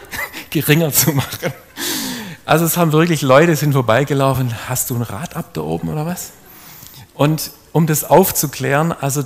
geringer 0.50 0.92
zu 0.92 1.12
machen. 1.12 1.52
Also 2.46 2.64
es 2.64 2.76
haben 2.76 2.92
wirklich 2.92 3.22
Leute 3.22 3.56
sind 3.56 3.72
vorbeigelaufen, 3.72 4.54
hast 4.68 4.88
du 4.90 4.94
ein 4.94 5.02
Rad 5.02 5.36
ab 5.36 5.50
da 5.52 5.60
oben 5.60 5.88
oder 5.88 6.06
was? 6.06 6.30
Und 7.14 7.50
um 7.72 7.86
das 7.86 8.04
aufzuklären, 8.04 8.92
also 8.92 9.24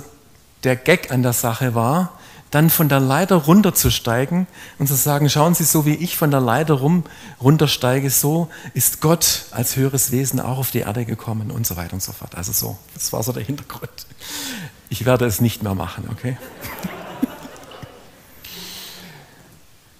der 0.63 0.75
Gag 0.75 1.11
an 1.11 1.23
der 1.23 1.33
Sache 1.33 1.73
war, 1.73 2.19
dann 2.51 2.69
von 2.69 2.89
der 2.89 2.99
Leiter 2.99 3.35
runterzusteigen 3.37 4.45
und 4.77 4.87
zu 4.87 4.95
sagen, 4.95 5.29
schauen 5.29 5.55
Sie, 5.55 5.63
so 5.63 5.85
wie 5.85 5.95
ich 5.95 6.17
von 6.17 6.31
der 6.31 6.41
Leiter 6.41 6.75
rum 6.75 7.05
runtersteige, 7.41 8.09
so 8.09 8.49
ist 8.73 8.99
Gott 8.99 9.45
als 9.51 9.77
höheres 9.77 10.11
Wesen 10.11 10.41
auch 10.41 10.57
auf 10.57 10.71
die 10.71 10.79
Erde 10.79 11.05
gekommen 11.05 11.49
und 11.49 11.65
so 11.65 11.77
weiter 11.77 11.93
und 11.93 12.03
so 12.03 12.11
fort. 12.11 12.35
Also 12.35 12.51
so, 12.51 12.77
das 12.93 13.13
war 13.13 13.23
so 13.23 13.31
der 13.31 13.43
Hintergrund. 13.43 14.05
Ich 14.89 15.05
werde 15.05 15.25
es 15.25 15.39
nicht 15.39 15.63
mehr 15.63 15.75
machen, 15.75 16.09
okay? 16.11 16.37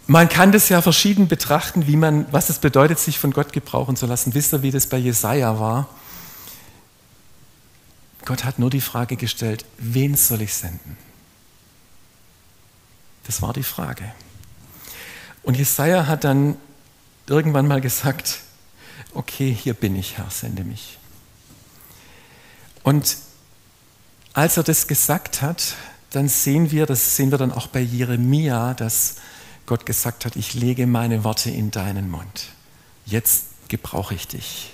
Man 0.08 0.28
kann 0.28 0.52
das 0.52 0.68
ja 0.68 0.82
verschieden 0.82 1.30
betrachten, 1.30 1.88
wie 1.88 1.96
man, 1.96 2.26
was 2.34 2.50
es 2.50 2.60
bedeutet, 2.60 3.00
sich 3.00 3.18
von 3.18 3.32
Gott 3.32 3.54
gebrauchen 3.54 3.96
zu 3.96 4.08
lassen. 4.08 4.34
Wisst 4.34 4.54
ihr, 4.54 4.62
wie 4.62 4.72
das 4.72 4.88
bei 4.88 4.98
Jesaja 4.98 5.58
war? 5.58 5.88
Gott 8.26 8.44
hat 8.44 8.60
nur 8.60 8.70
die 8.70 8.82
Frage 8.82 9.16
gestellt: 9.16 9.64
Wen 9.78 10.16
soll 10.16 10.42
ich 10.42 10.54
senden? 10.54 10.98
Das 13.26 13.42
war 13.42 13.54
die 13.54 13.64
Frage. 13.64 14.12
Und 15.44 15.58
Jesaja 15.58 16.08
hat 16.08 16.24
dann 16.24 16.58
irgendwann 17.28 17.68
mal 17.68 17.82
gesagt: 17.82 18.40
Okay, 19.14 19.54
hier 19.54 19.74
bin 19.74 19.96
ich, 19.96 20.18
Herr, 20.18 20.30
sende 20.30 20.64
mich. 20.64 20.98
Und 22.84 23.18
als 24.34 24.58
er 24.58 24.64
das 24.64 24.88
gesagt 24.88 25.42
hat, 25.42 25.76
dann 26.12 26.28
sehen 26.28 26.72
wir, 26.72 26.86
das 26.86 27.16
sehen 27.16 27.32
wir 27.32 27.38
dann 27.38 27.52
auch 27.52 27.68
bei 27.68 27.80
Jeremia, 27.80 28.74
dass 28.74 29.16
Gott 29.66 29.86
gesagt 29.86 30.26
hat, 30.26 30.36
ich 30.36 30.54
lege 30.54 30.88
meine 30.88 31.24
Worte 31.24 31.50
in 31.50 31.72
deinen 31.72 32.10
Mund. 32.10 32.50
Jetzt 33.06 33.46
gebrauche 33.68 34.16
ich 34.16 34.28
dich. 34.28 34.74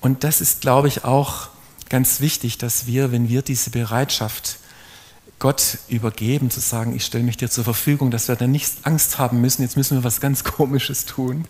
Und 0.00 0.24
das 0.24 0.40
ist, 0.40 0.60
glaube 0.60 0.88
ich, 0.88 1.04
auch 1.04 1.48
ganz 1.88 2.20
wichtig, 2.20 2.58
dass 2.58 2.86
wir, 2.86 3.12
wenn 3.12 3.28
wir 3.28 3.42
diese 3.42 3.70
Bereitschaft 3.70 4.58
Gott 5.42 5.78
übergeben, 5.88 6.50
zu 6.50 6.60
sagen, 6.60 6.94
ich 6.94 7.04
stelle 7.04 7.24
mich 7.24 7.36
dir 7.36 7.50
zur 7.50 7.64
Verfügung, 7.64 8.12
dass 8.12 8.28
wir 8.28 8.36
dann 8.36 8.52
nicht 8.52 8.74
Angst 8.84 9.18
haben 9.18 9.40
müssen, 9.40 9.62
jetzt 9.62 9.76
müssen 9.76 9.98
wir 9.98 10.04
was 10.04 10.20
ganz 10.20 10.44
Komisches 10.44 11.04
tun, 11.04 11.46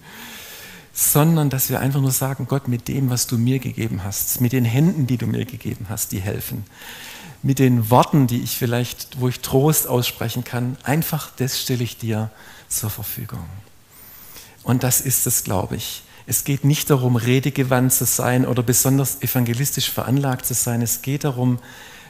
sondern 0.95 1.51
dass 1.51 1.69
wir 1.69 1.79
einfach 1.79 2.01
nur 2.01 2.11
sagen, 2.11 2.47
Gott, 2.49 2.69
mit 2.69 2.89
dem, 2.89 3.11
was 3.11 3.27
du 3.27 3.37
mir 3.37 3.59
gegeben 3.59 4.03
hast, 4.03 4.41
mit 4.41 4.55
den 4.55 4.65
Händen, 4.65 5.07
die 5.07 5.19
du 5.19 5.27
mir 5.27 5.45
gegeben 5.45 5.89
hast, 5.91 6.13
die 6.13 6.21
helfen, 6.21 6.65
mit 7.43 7.59
den 7.59 7.91
Worten, 7.91 8.27
die 8.27 8.41
ich 8.41 8.57
vielleicht, 8.57 9.21
wo 9.21 9.29
ich 9.29 9.41
Trost 9.41 9.87
aussprechen 9.87 10.43
kann, 10.43 10.79
einfach 10.85 11.31
das 11.37 11.61
stelle 11.61 11.85
ich 11.85 11.99
dir 11.99 12.31
zur 12.69 12.89
Verfügung. 12.89 13.45
Und 14.63 14.85
das 14.85 15.03
ist 15.03 15.27
es, 15.27 15.45
glaube 15.45 15.77
ich. 15.77 16.03
Es 16.27 16.45
geht 16.45 16.65
nicht 16.65 16.89
darum, 16.89 17.17
redegewandt 17.17 17.93
zu 17.93 18.07
sein 18.07 18.47
oder 18.47 18.63
besonders 18.63 19.21
evangelistisch 19.21 19.91
veranlagt 19.91 20.47
zu 20.47 20.55
sein. 20.55 20.81
Es 20.81 21.03
geht 21.03 21.25
darum, 21.25 21.59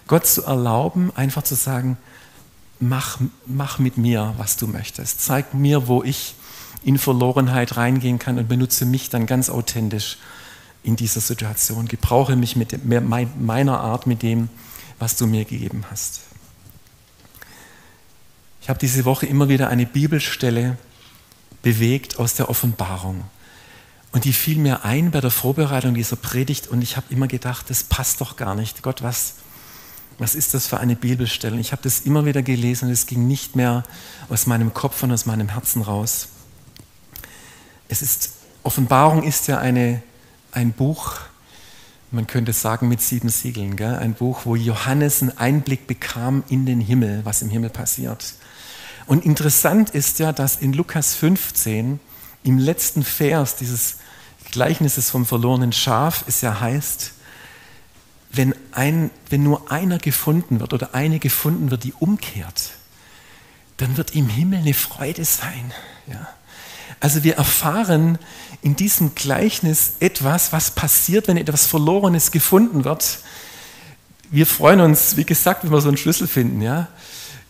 Gott 0.06 0.26
zu 0.26 0.44
erlauben, 0.44 1.12
einfach 1.14 1.42
zu 1.42 1.54
sagen, 1.54 1.96
mach, 2.80 3.18
mach 3.46 3.78
mit 3.78 3.96
mir, 3.96 4.34
was 4.36 4.56
du 4.56 4.66
möchtest. 4.66 5.20
Zeig 5.20 5.54
mir, 5.54 5.88
wo 5.88 6.02
ich 6.02 6.34
in 6.84 6.98
Verlorenheit 6.98 7.76
reingehen 7.76 8.18
kann 8.18 8.38
und 8.38 8.48
benutze 8.48 8.84
mich 8.84 9.08
dann 9.08 9.26
ganz 9.26 9.48
authentisch 9.50 10.18
in 10.82 10.96
dieser 10.96 11.20
Situation. 11.20 11.86
Gebrauche 11.86 12.36
mich 12.36 12.56
mit 12.56 12.84
meiner 12.84 13.80
Art 13.80 14.06
mit 14.06 14.22
dem, 14.22 14.48
was 14.98 15.16
du 15.16 15.26
mir 15.26 15.44
gegeben 15.44 15.84
hast. 15.90 16.20
Ich 18.60 18.68
habe 18.68 18.78
diese 18.78 19.04
Woche 19.04 19.26
immer 19.26 19.48
wieder 19.48 19.68
eine 19.68 19.86
Bibelstelle 19.86 20.76
bewegt 21.62 22.18
aus 22.18 22.34
der 22.34 22.48
Offenbarung. 22.48 23.24
Und 24.12 24.24
die 24.24 24.32
fiel 24.32 24.58
mir 24.58 24.84
ein 24.84 25.10
bei 25.10 25.20
der 25.20 25.30
Vorbereitung 25.30 25.94
dieser 25.94 26.16
Predigt 26.16 26.68
und 26.68 26.82
ich 26.82 26.96
habe 26.96 27.06
immer 27.10 27.28
gedacht, 27.28 27.70
das 27.70 27.82
passt 27.82 28.20
doch 28.20 28.36
gar 28.36 28.54
nicht. 28.54 28.82
Gott, 28.82 29.02
was, 29.02 29.36
was 30.18 30.34
ist 30.34 30.54
das 30.54 30.66
für 30.66 30.78
eine 30.78 30.96
Bibelstelle? 30.96 31.58
Ich 31.58 31.72
habe 31.72 31.82
das 31.82 32.00
immer 32.00 32.24
wieder 32.24 32.42
gelesen 32.42 32.86
und 32.86 32.92
es 32.92 33.06
ging 33.06 33.26
nicht 33.26 33.56
mehr 33.56 33.82
aus 34.28 34.46
meinem 34.46 34.74
Kopf 34.74 35.02
und 35.02 35.12
aus 35.12 35.26
meinem 35.26 35.48
Herzen 35.48 35.82
raus. 35.82 36.28
Es 37.88 38.02
ist, 38.02 38.32
Offenbarung 38.62 39.22
ist 39.22 39.48
ja 39.48 39.58
eine, 39.58 40.02
ein 40.52 40.72
Buch, 40.72 41.16
man 42.10 42.26
könnte 42.26 42.52
sagen 42.52 42.88
mit 42.88 43.00
sieben 43.00 43.30
Siegeln, 43.30 43.76
gell? 43.76 43.96
ein 43.96 44.14
Buch, 44.14 44.42
wo 44.44 44.54
Johannes 44.54 45.22
einen 45.22 45.36
Einblick 45.38 45.86
bekam 45.86 46.44
in 46.48 46.66
den 46.66 46.80
Himmel, 46.80 47.24
was 47.24 47.42
im 47.42 47.48
Himmel 47.48 47.70
passiert. 47.70 48.34
Und 49.06 49.24
interessant 49.24 49.90
ist 49.90 50.18
ja, 50.18 50.32
dass 50.32 50.56
in 50.56 50.74
Lukas 50.74 51.14
15 51.14 52.00
im 52.44 52.58
letzten 52.58 53.02
Vers 53.02 53.56
dieses 53.56 53.96
Gleichnisses 54.50 55.10
vom 55.10 55.24
verlorenen 55.24 55.72
Schaf 55.72 56.24
es 56.28 56.42
ja 56.42 56.60
heißt, 56.60 57.12
wenn, 58.32 58.54
ein, 58.72 59.10
wenn 59.28 59.42
nur 59.42 59.70
einer 59.70 59.98
gefunden 59.98 60.60
wird 60.60 60.72
oder 60.72 60.94
eine 60.94 61.18
gefunden 61.18 61.70
wird, 61.70 61.84
die 61.84 61.92
umkehrt, 61.92 62.72
dann 63.76 63.96
wird 63.96 64.14
im 64.14 64.28
Himmel 64.28 64.60
eine 64.60 64.74
Freude 64.74 65.24
sein. 65.24 65.72
Ja. 66.06 66.28
Also 67.00 67.24
wir 67.24 67.36
erfahren 67.36 68.18
in 68.62 68.76
diesem 68.76 69.14
Gleichnis 69.14 69.94
etwas, 70.00 70.52
was 70.52 70.70
passiert, 70.70 71.28
wenn 71.28 71.36
etwas 71.36 71.66
Verlorenes 71.66 72.30
gefunden 72.30 72.84
wird. 72.84 73.18
Wir 74.30 74.46
freuen 74.46 74.80
uns, 74.80 75.16
wie 75.16 75.24
gesagt, 75.24 75.64
wenn 75.64 75.72
wir 75.72 75.80
so 75.80 75.88
einen 75.88 75.96
Schlüssel 75.96 76.26
finden, 76.28 76.62
ja, 76.62 76.88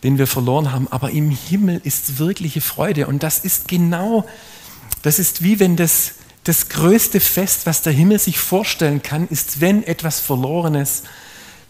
den 0.02 0.18
wir 0.18 0.26
verloren 0.26 0.72
haben. 0.72 0.88
Aber 0.90 1.10
im 1.10 1.30
Himmel 1.30 1.80
ist 1.84 2.18
wirkliche 2.18 2.60
Freude. 2.60 3.06
Und 3.06 3.22
das 3.22 3.40
ist 3.40 3.68
genau, 3.68 4.26
das 5.02 5.18
ist 5.18 5.42
wie 5.44 5.60
wenn 5.60 5.76
das, 5.76 6.14
das 6.44 6.68
größte 6.68 7.20
Fest, 7.20 7.66
was 7.66 7.82
der 7.82 7.92
Himmel 7.92 8.18
sich 8.18 8.38
vorstellen 8.38 9.02
kann, 9.02 9.28
ist, 9.28 9.60
wenn 9.60 9.84
etwas 9.84 10.20
Verlorenes, 10.20 11.04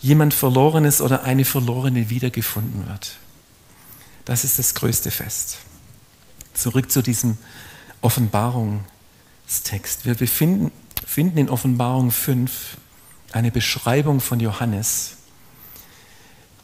jemand 0.00 0.34
Verlorenes 0.34 1.00
oder 1.00 1.24
eine 1.24 1.44
Verlorene 1.44 2.10
wiedergefunden 2.10 2.86
wird. 2.88 3.16
Das 4.24 4.44
ist 4.44 4.58
das 4.58 4.74
größte 4.74 5.10
Fest. 5.10 5.58
Zurück 6.54 6.90
zu 6.90 7.02
diesem 7.02 7.36
Offenbarungstext. 8.00 10.04
Wir 10.04 10.14
befinden, 10.14 10.72
finden 11.06 11.38
in 11.38 11.50
Offenbarung 11.50 12.10
5 12.10 12.76
eine 13.32 13.50
Beschreibung 13.50 14.20
von 14.20 14.40
Johannes, 14.40 15.16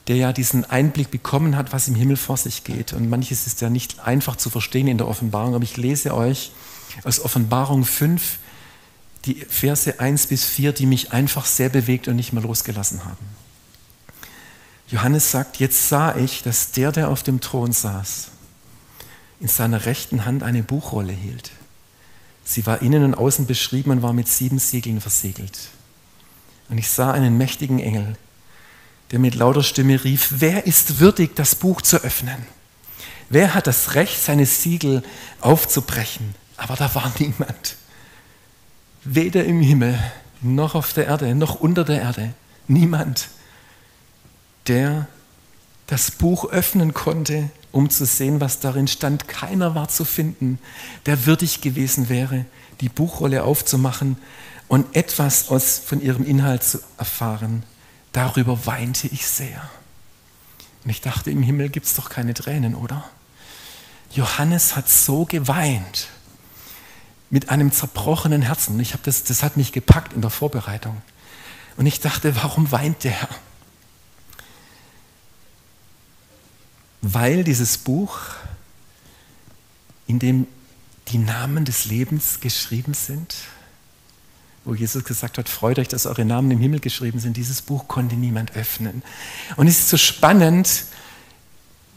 der 0.06 0.16
ja 0.16 0.32
diesen 0.32 0.64
Einblick 0.64 1.10
bekommen 1.10 1.56
hat, 1.56 1.72
was 1.72 1.88
im 1.88 1.94
Himmel 1.94 2.16
vor 2.16 2.38
sich 2.38 2.64
geht. 2.64 2.94
Und 2.94 3.10
manches 3.10 3.46
ist 3.46 3.60
ja 3.60 3.68
nicht 3.68 4.00
einfach 4.00 4.36
zu 4.36 4.48
verstehen 4.48 4.88
in 4.88 4.98
der 4.98 5.08
Offenbarung, 5.08 5.54
aber 5.54 5.64
ich 5.64 5.76
lese 5.76 6.14
euch 6.14 6.52
aus 7.04 7.20
Offenbarung 7.20 7.84
5 7.84 8.38
die 9.24 9.34
Verse 9.48 9.98
1 9.98 10.28
bis 10.28 10.44
4, 10.44 10.72
die 10.72 10.86
mich 10.86 11.12
einfach 11.12 11.44
sehr 11.44 11.68
bewegt 11.68 12.08
und 12.08 12.16
nicht 12.16 12.32
mehr 12.32 12.42
losgelassen 12.42 13.04
haben. 13.04 13.26
Johannes 14.88 15.30
sagt, 15.30 15.58
jetzt 15.58 15.88
sah 15.88 16.16
ich, 16.16 16.42
dass 16.42 16.72
der, 16.72 16.92
der 16.92 17.10
auf 17.10 17.22
dem 17.22 17.40
Thron 17.40 17.72
saß, 17.72 18.28
in 19.40 19.48
seiner 19.48 19.84
rechten 19.84 20.24
Hand 20.24 20.42
eine 20.42 20.62
Buchrolle 20.62 21.12
hielt. 21.12 21.50
Sie 22.44 22.64
war 22.64 22.80
innen 22.80 23.04
und 23.04 23.14
außen 23.14 23.46
beschrieben 23.46 23.90
und 23.90 24.02
war 24.02 24.14
mit 24.14 24.28
sieben 24.28 24.58
Siegeln 24.58 25.00
versiegelt. 25.00 25.58
Und 26.70 26.78
ich 26.78 26.88
sah 26.88 27.12
einen 27.12 27.36
mächtigen 27.36 27.78
Engel, 27.78 28.16
der 29.10 29.18
mit 29.18 29.34
lauter 29.34 29.62
Stimme 29.62 30.02
rief, 30.02 30.28
wer 30.38 30.66
ist 30.66 31.00
würdig, 31.00 31.36
das 31.36 31.54
Buch 31.54 31.82
zu 31.82 32.02
öffnen? 32.02 32.46
Wer 33.28 33.54
hat 33.54 33.66
das 33.66 33.94
Recht, 33.94 34.22
seine 34.22 34.46
Siegel 34.46 35.02
aufzubrechen? 35.40 36.34
Aber 36.58 36.74
da 36.76 36.94
war 36.94 37.10
niemand. 37.18 37.76
Weder 39.04 39.44
im 39.44 39.62
Himmel, 39.62 39.98
noch 40.42 40.74
auf 40.74 40.92
der 40.92 41.06
Erde, 41.06 41.34
noch 41.34 41.54
unter 41.60 41.84
der 41.84 42.02
Erde. 42.02 42.34
Niemand, 42.66 43.28
der 44.66 45.06
das 45.86 46.10
Buch 46.10 46.50
öffnen 46.50 46.92
konnte, 46.92 47.48
um 47.72 47.88
zu 47.88 48.04
sehen, 48.04 48.40
was 48.40 48.60
darin 48.60 48.88
stand. 48.88 49.28
Keiner 49.28 49.74
war 49.74 49.88
zu 49.88 50.04
finden, 50.04 50.58
der 51.06 51.24
würdig 51.24 51.62
gewesen 51.62 52.08
wäre, 52.08 52.44
die 52.80 52.88
Buchrolle 52.88 53.44
aufzumachen 53.44 54.18
und 54.66 54.94
etwas 54.94 55.48
aus, 55.48 55.78
von 55.78 56.02
ihrem 56.02 56.26
Inhalt 56.26 56.64
zu 56.64 56.80
erfahren. 56.98 57.62
Darüber 58.12 58.66
weinte 58.66 59.06
ich 59.06 59.26
sehr. 59.26 59.70
Und 60.84 60.90
ich 60.90 61.00
dachte, 61.00 61.30
im 61.30 61.42
Himmel 61.42 61.68
gibt 61.68 61.86
es 61.86 61.94
doch 61.94 62.10
keine 62.10 62.34
Tränen, 62.34 62.74
oder? 62.74 63.08
Johannes 64.10 64.74
hat 64.74 64.88
so 64.88 65.24
geweint 65.24 66.08
mit 67.30 67.50
einem 67.50 67.72
zerbrochenen 67.72 68.42
Herzen. 68.42 68.78
Ich 68.80 68.94
das, 69.02 69.24
das 69.24 69.42
hat 69.42 69.56
mich 69.56 69.72
gepackt 69.72 70.12
in 70.12 70.22
der 70.22 70.30
Vorbereitung. 70.30 71.00
Und 71.76 71.86
ich 71.86 72.00
dachte, 72.00 72.34
warum 72.36 72.72
weint 72.72 73.04
der? 73.04 73.28
weil 77.00 77.44
dieses 77.44 77.78
Buch, 77.78 78.18
in 80.06 80.18
dem 80.18 80.46
die 81.08 81.18
Namen 81.18 81.64
des 81.64 81.86
Lebens 81.86 82.40
geschrieben 82.40 82.94
sind, 82.94 83.34
wo 84.64 84.74
Jesus 84.74 85.04
gesagt 85.04 85.38
hat, 85.38 85.48
freut 85.48 85.78
euch, 85.78 85.88
dass 85.88 86.04
eure 86.04 86.24
Namen 86.24 86.50
im 86.50 86.58
Himmel 86.58 86.80
geschrieben 86.80 87.20
sind, 87.20 87.36
dieses 87.36 87.62
Buch 87.62 87.88
konnte 87.88 88.16
niemand 88.16 88.54
öffnen. 88.54 89.02
Und 89.56 89.68
es 89.68 89.78
ist 89.78 89.88
so 89.88 89.96
spannend, 89.96 90.84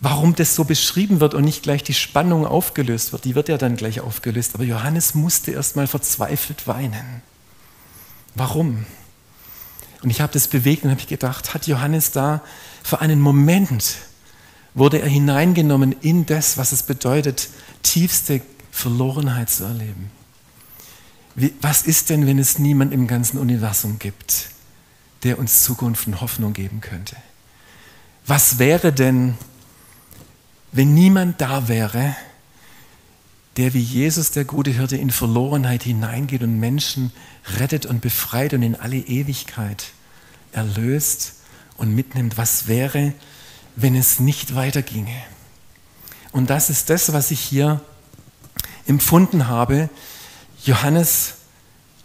warum 0.02 0.36
das 0.36 0.56
so 0.56 0.66
beschrieben 0.66 1.20
wird 1.20 1.36
und 1.36 1.46
nicht 1.46 1.64
gleich 1.64 1.84
die 1.84 1.94
Spannung 1.94 2.46
aufgelöst 2.46 3.14
wird. 3.14 3.24
Die 3.24 3.36
wird 3.36 3.50
ja 3.50 3.58
dann 3.58 3.78
gleich 3.78 4.02
aufgelöst. 4.02 4.56
Aber 4.56 4.64
Johannes 4.64 5.14
musste 5.14 5.52
erst 5.52 5.76
mal 5.76 5.88
verzweifelt 5.88 6.68
weinen. 6.68 7.22
Warum? 8.34 8.86
Und 10.02 10.10
ich 10.10 10.20
habe 10.20 10.34
das 10.34 10.48
bewegt 10.48 10.84
und 10.84 10.90
habe 10.90 11.06
gedacht, 11.06 11.54
hat 11.54 11.68
Johannes 11.68 12.12
da 12.12 12.42
für 12.84 13.00
einen 13.00 13.22
Moment 13.22 13.98
wurde 14.74 15.02
er 15.02 15.08
hineingenommen 15.08 15.96
in 16.02 16.26
das, 16.26 16.58
was 16.58 16.72
es 16.72 16.84
bedeutet, 16.84 17.50
tiefste 17.84 18.42
Verlorenheit 18.72 19.50
zu 19.50 19.66
erleben. 19.66 20.10
Wie, 21.36 21.54
was 21.62 21.84
ist 21.84 22.10
denn, 22.10 22.26
wenn 22.26 22.40
es 22.40 22.58
niemand 22.58 22.94
im 22.94 23.06
ganzen 23.08 23.38
Universum 23.38 24.00
gibt, 24.00 24.50
der 25.24 25.38
uns 25.38 25.64
Zukunft 25.64 26.08
und 26.08 26.22
Hoffnung 26.22 26.54
geben 26.54 26.82
könnte? 26.82 27.16
Was 28.26 28.60
wäre 28.60 28.94
denn, 28.94 29.36
wenn 30.72 30.94
niemand 30.94 31.42
da 31.42 31.68
wäre, 31.68 32.16
der 33.58 33.74
wie 33.74 33.82
Jesus, 33.82 34.32
der 34.32 34.46
gute 34.46 34.72
Hirte, 34.72 34.96
in 34.96 35.12
Verlorenheit 35.12 35.84
hineingeht 35.84 36.44
und 36.44 36.60
Menschen 36.60 37.12
rettet 37.58 37.86
und 37.86 38.02
befreit 38.02 38.54
und 38.54 38.64
in 38.64 38.76
alle 38.76 38.98
Ewigkeit 38.98 39.92
erlöst 40.54 41.36
und 41.78 41.94
mitnimmt? 41.94 42.38
Was 42.38 42.68
wäre, 42.68 43.14
wenn 43.76 43.96
es 43.96 44.20
nicht 44.20 44.56
weiterginge. 44.56 45.16
Und 46.32 46.50
das 46.50 46.70
ist 46.70 46.90
das, 46.90 47.14
was 47.14 47.32
ich 47.32 47.40
hier 47.40 47.82
empfunden 48.88 49.48
habe. 49.48 49.90
Johannes 50.64 51.36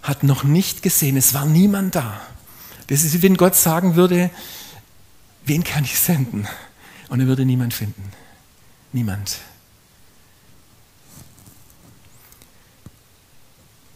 hat 0.03 0.23
noch 0.23 0.45
nicht 0.45 0.83
gesehen, 0.83 1.17
es 1.17 1.35
war 1.35 1.47
niemand 1.47 1.95
da. 1.95 2.21
Das 2.89 3.03
ist 3.03 3.15
wie 3.15 3.23
wenn 3.23 3.37
Gott 3.37 3.57
sagen 3.57 3.97
würde, 3.97 4.31
wen 5.45 5.65
kann 5.65 5.85
ich 5.85 5.99
senden? 5.99 6.47
Und 7.09 7.21
er 7.21 7.27
würde 7.27 7.45
niemand 7.45 7.75
finden. 7.75 8.03
Niemand. 8.97 9.41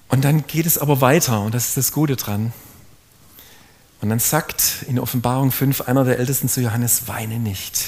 Und 0.08 0.24
dann 0.24 0.46
geht 0.46 0.66
es 0.66 0.76
aber 0.76 1.00
weiter 1.00 1.40
und 1.40 1.54
das 1.54 1.68
ist 1.68 1.78
das 1.78 1.92
Gute 1.92 2.16
dran. 2.16 2.52
Und 4.02 4.10
dann 4.10 4.18
sagt 4.18 4.84
in 4.88 4.98
Offenbarung 4.98 5.52
5 5.52 5.80
einer 5.80 6.04
der 6.04 6.18
Ältesten 6.18 6.50
zu 6.50 6.60
Johannes, 6.60 7.08
weine 7.08 7.38
nicht. 7.38 7.82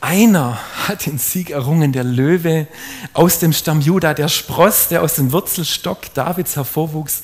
einer 0.00 0.60
hat 0.86 1.06
den 1.06 1.18
Sieg 1.18 1.50
errungen, 1.50 1.90
der 1.90 2.04
Löwe 2.04 2.68
aus 3.12 3.40
dem 3.40 3.52
Stamm 3.52 3.80
Juda, 3.80 4.14
der 4.14 4.28
Spross, 4.28 4.86
der 4.86 5.02
aus 5.02 5.16
dem 5.16 5.32
Wurzelstock 5.32 6.14
Davids 6.14 6.54
hervorwuchs. 6.54 7.22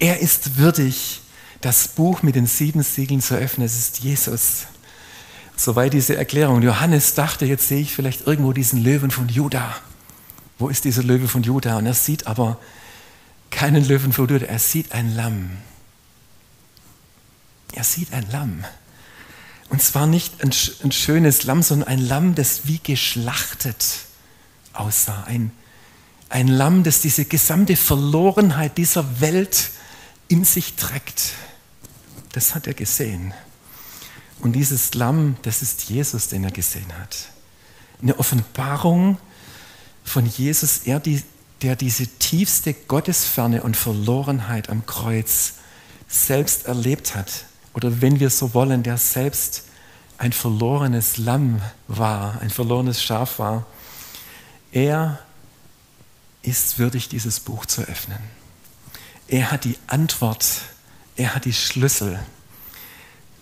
Er 0.00 0.18
ist 0.18 0.56
würdig, 0.56 1.20
das 1.60 1.86
Buch 1.86 2.24
mit 2.24 2.34
den 2.34 2.48
sieben 2.48 2.82
Siegeln 2.82 3.20
zu 3.20 3.36
öffnen. 3.36 3.64
Es 3.64 3.78
ist 3.78 4.00
Jesus. 4.00 4.66
Soweit 5.56 5.94
diese 5.94 6.16
Erklärung. 6.16 6.62
Johannes 6.62 7.14
dachte, 7.14 7.46
jetzt 7.46 7.66
sehe 7.68 7.80
ich 7.80 7.94
vielleicht 7.94 8.26
irgendwo 8.26 8.52
diesen 8.52 8.82
Löwen 8.82 9.10
von 9.10 9.28
Juda. 9.28 9.74
Wo 10.58 10.68
ist 10.68 10.84
dieser 10.84 11.02
Löwe 11.02 11.28
von 11.28 11.42
Juda? 11.42 11.78
Und 11.78 11.86
er 11.86 11.94
sieht 11.94 12.26
aber 12.26 12.58
keinen 13.50 13.86
Löwen 13.86 14.12
von 14.12 14.28
Juda, 14.28 14.46
er 14.46 14.58
sieht 14.58 14.92
ein 14.92 15.14
Lamm. 15.16 15.50
Er 17.72 17.84
sieht 17.84 18.12
ein 18.12 18.26
Lamm. 18.30 18.64
Und 19.68 19.82
zwar 19.82 20.06
nicht 20.06 20.42
ein, 20.44 20.52
ein 20.84 20.92
schönes 20.92 21.44
Lamm, 21.44 21.62
sondern 21.62 21.88
ein 21.88 21.98
Lamm, 22.06 22.34
das 22.34 22.66
wie 22.66 22.78
geschlachtet 22.78 23.84
aussah. 24.74 25.24
Ein, 25.24 25.50
ein 26.28 26.48
Lamm, 26.48 26.84
das 26.84 27.00
diese 27.00 27.24
gesamte 27.24 27.76
Verlorenheit 27.76 28.78
dieser 28.78 29.20
Welt 29.20 29.70
in 30.28 30.44
sich 30.44 30.74
trägt. 30.74 31.32
Das 32.32 32.54
hat 32.54 32.66
er 32.66 32.74
gesehen. 32.74 33.32
Und 34.40 34.52
dieses 34.52 34.94
Lamm, 34.94 35.36
das 35.42 35.62
ist 35.62 35.88
Jesus, 35.88 36.28
den 36.28 36.44
er 36.44 36.50
gesehen 36.50 36.92
hat. 36.98 37.30
Eine 38.02 38.18
Offenbarung 38.18 39.18
von 40.04 40.26
Jesus, 40.26 40.82
er, 40.84 41.00
die, 41.00 41.22
der 41.62 41.76
diese 41.76 42.06
tiefste 42.06 42.74
Gottesferne 42.74 43.62
und 43.62 43.76
Verlorenheit 43.76 44.68
am 44.68 44.84
Kreuz 44.86 45.54
selbst 46.08 46.66
erlebt 46.66 47.14
hat 47.14 47.46
oder 47.74 48.00
wenn 48.00 48.20
wir 48.20 48.30
so 48.30 48.54
wollen, 48.54 48.82
der 48.82 48.96
selbst 48.96 49.64
ein 50.18 50.32
verlorenes 50.32 51.18
Lamm 51.18 51.60
war, 51.88 52.40
ein 52.40 52.48
verlorenes 52.50 53.02
Schaf 53.02 53.38
war, 53.38 53.66
er 54.72 55.18
ist 56.42 56.78
würdig, 56.78 57.08
dieses 57.08 57.40
Buch 57.40 57.66
zu 57.66 57.82
öffnen. 57.82 58.18
Er 59.28 59.50
hat 59.50 59.64
die 59.64 59.76
Antwort, 59.88 60.62
er 61.16 61.34
hat 61.34 61.44
die 61.44 61.52
Schlüssel 61.52 62.18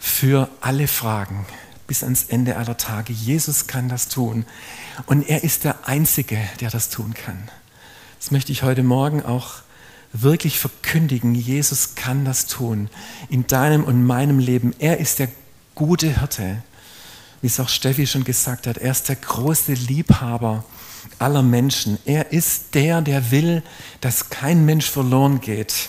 für 0.05 0.51
alle 0.61 0.87
Fragen 0.87 1.47
bis 1.87 2.03
ans 2.03 2.25
Ende 2.25 2.57
aller 2.57 2.77
Tage. 2.77 3.15
Jesus 3.15 3.67
kann 3.67 3.89
das 3.89 4.09
tun 4.09 4.45
und 5.07 5.27
er 5.27 5.45
ist 5.45 5.65
der 5.65 5.89
Einzige, 5.89 6.39
der 6.61 6.69
das 6.69 6.91
tun 6.91 7.15
kann. 7.15 7.49
Das 8.21 8.31
möchte 8.31 8.53
ich 8.53 8.63
heute 8.63 8.83
Morgen 8.83 9.23
auch 9.25 9.63
wirklich 10.13 10.59
verkündigen, 10.59 11.35
Jesus 11.35 11.95
kann 11.95 12.27
das 12.27 12.45
tun 12.45 12.91
in 13.31 13.47
deinem 13.47 13.83
und 13.83 14.05
meinem 14.05 14.39
Leben. 14.39 14.75
Er 14.79 14.99
ist 14.99 15.21
der 15.21 15.29
gute 15.75 16.21
Hirte, 16.21 16.63
wie 17.41 17.47
es 17.47 17.59
auch 17.59 17.71
Steffi 17.71 18.07
schon 18.07 18.25
gesagt 18.25 18.67
hat. 18.67 18.77
Er 18.77 18.91
ist 18.91 19.09
der 19.09 19.17
große 19.17 19.73
Liebhaber 19.73 20.65
aller 21.19 21.43
Menschen. 21.43 21.97
Er 22.05 22.31
ist 22.31 22.75
der, 22.75 23.01
der 23.01 23.31
will, 23.31 23.63
dass 24.03 24.29
kein 24.29 24.67
Mensch 24.67 24.89
verloren 24.89 25.41
geht, 25.41 25.89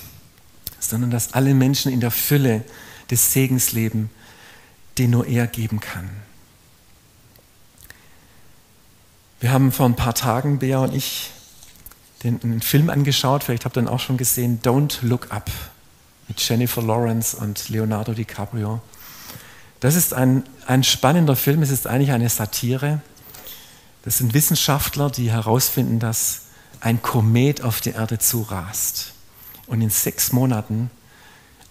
sondern 0.79 1.11
dass 1.11 1.33
alle 1.33 1.53
Menschen 1.53 1.91
in 1.91 1.99
der 1.99 2.11
Fülle 2.11 2.63
des 3.09 3.33
Segens 3.33 3.71
leben, 3.71 4.09
den 4.97 5.11
nur 5.11 5.27
er 5.27 5.47
geben 5.47 5.79
kann. 5.79 6.09
Wir 9.39 9.51
haben 9.51 9.71
vor 9.71 9.85
ein 9.85 9.95
paar 9.95 10.15
Tagen, 10.15 10.59
Bea 10.59 10.79
und 10.79 10.95
ich, 10.95 11.31
den, 12.23 12.41
einen 12.41 12.61
Film 12.61 12.89
angeschaut, 12.89 13.43
vielleicht 13.43 13.65
habt 13.65 13.77
ihr 13.77 13.83
ihn 13.83 13.87
auch 13.87 13.99
schon 13.99 14.17
gesehen, 14.17 14.59
Don't 14.63 14.99
Look 15.01 15.31
Up 15.31 15.51
mit 16.27 16.39
Jennifer 16.39 16.81
Lawrence 16.81 17.37
und 17.37 17.69
Leonardo 17.69 18.13
DiCaprio. 18.13 18.81
Das 19.79 19.95
ist 19.95 20.13
ein, 20.13 20.43
ein 20.65 20.83
spannender 20.83 21.35
Film, 21.35 21.61
es 21.61 21.69
ist 21.69 21.85
eigentlich 21.85 22.11
eine 22.11 22.29
Satire. 22.29 23.01
Das 24.03 24.17
sind 24.17 24.33
Wissenschaftler, 24.33 25.09
die 25.09 25.31
herausfinden, 25.31 25.99
dass 25.99 26.41
ein 26.79 27.01
Komet 27.01 27.61
auf 27.61 27.81
die 27.81 27.91
Erde 27.91 28.17
zurast 28.19 29.13
und 29.67 29.81
in 29.81 29.89
sechs 29.89 30.31
Monaten 30.31 30.89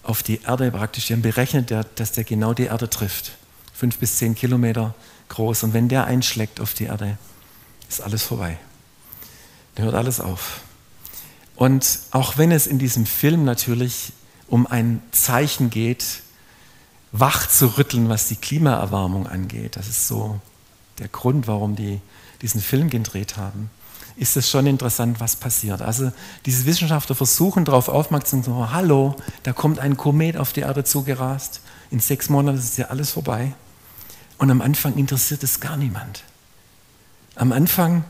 auf 0.05 0.23
die 0.23 0.43
Erde 0.43 0.71
praktisch, 0.71 1.07
die 1.07 1.15
haben 1.15 1.23
berechnet, 1.23 1.73
dass 1.97 2.13
der 2.13 2.25
genau 2.25 2.55
die 2.55 2.65
Erde 2.65 2.89
trifft. 2.89 3.33
Fünf 3.73 3.99
bis 3.99 4.17
zehn 4.17 4.35
Kilometer 4.35 4.95
groß. 5.29 5.65
Und 5.65 5.73
wenn 5.75 5.89
der 5.89 6.05
einschlägt 6.05 6.61
auf 6.61 6.75
die 6.75 6.85
Erde, 6.85 7.19
ist 7.89 8.01
alles 8.01 8.23
vorbei. 8.23 8.59
Dann 9.75 9.87
hört 9.87 9.95
alles 9.95 10.21
auf. 10.21 10.61
Und 11.57 12.01
auch 12.11 12.37
wenn 12.39 12.53
es 12.53 12.67
in 12.67 12.79
diesem 12.79 13.07
Film 13.07 13.45
natürlich 13.45 14.13
um 14.49 14.67
ein 14.67 15.03
Zeichen 15.13 15.71
geht, 15.71 16.05
wach 17.13 17.49
zu 17.49 17.79
rütteln, 17.79 18.09
was 18.09 18.29
die 18.29 18.37
Klimaerwärmung 18.37 19.27
angeht, 19.27 19.77
das 19.77 19.89
ist 19.89 20.09
so 20.09 20.41
der 20.99 21.09
Grund, 21.09 21.47
warum 21.47 21.77
die 21.77 22.01
diesen 22.43 22.61
Film 22.61 22.91
gedreht 22.91 23.37
haben, 23.37 23.71
ist 24.17 24.37
es 24.37 24.49
schon 24.49 24.67
interessant, 24.67 25.21
was 25.21 25.37
passiert. 25.37 25.83
Also 25.83 26.13
diese 26.47 26.67
Wissenschaftler 26.67 27.15
versuchen 27.15 27.65
darauf 27.65 27.89
aufmerksam 27.89 28.43
zu 28.43 28.51
machen, 28.51 28.73
hallo, 28.73 29.17
da 29.43 29.53
kommt 29.53 29.79
ein 29.79 29.97
Komet 29.97 30.37
auf 30.37 30.53
die 30.53 30.61
Erde 30.61 30.85
zugerast, 30.85 31.61
in 31.91 32.01
sechs 32.01 32.29
Monaten 32.29 32.59
ist 32.59 32.79
ja 32.79 32.87
alles 32.87 33.11
vorbei. 33.11 33.53
Und 34.39 34.51
am 34.51 34.61
Anfang 34.61 34.95
interessiert 34.97 35.43
es 35.43 35.61
gar 35.61 35.77
niemand. 35.77 36.25
Am 37.37 37.53
Anfang 37.53 38.05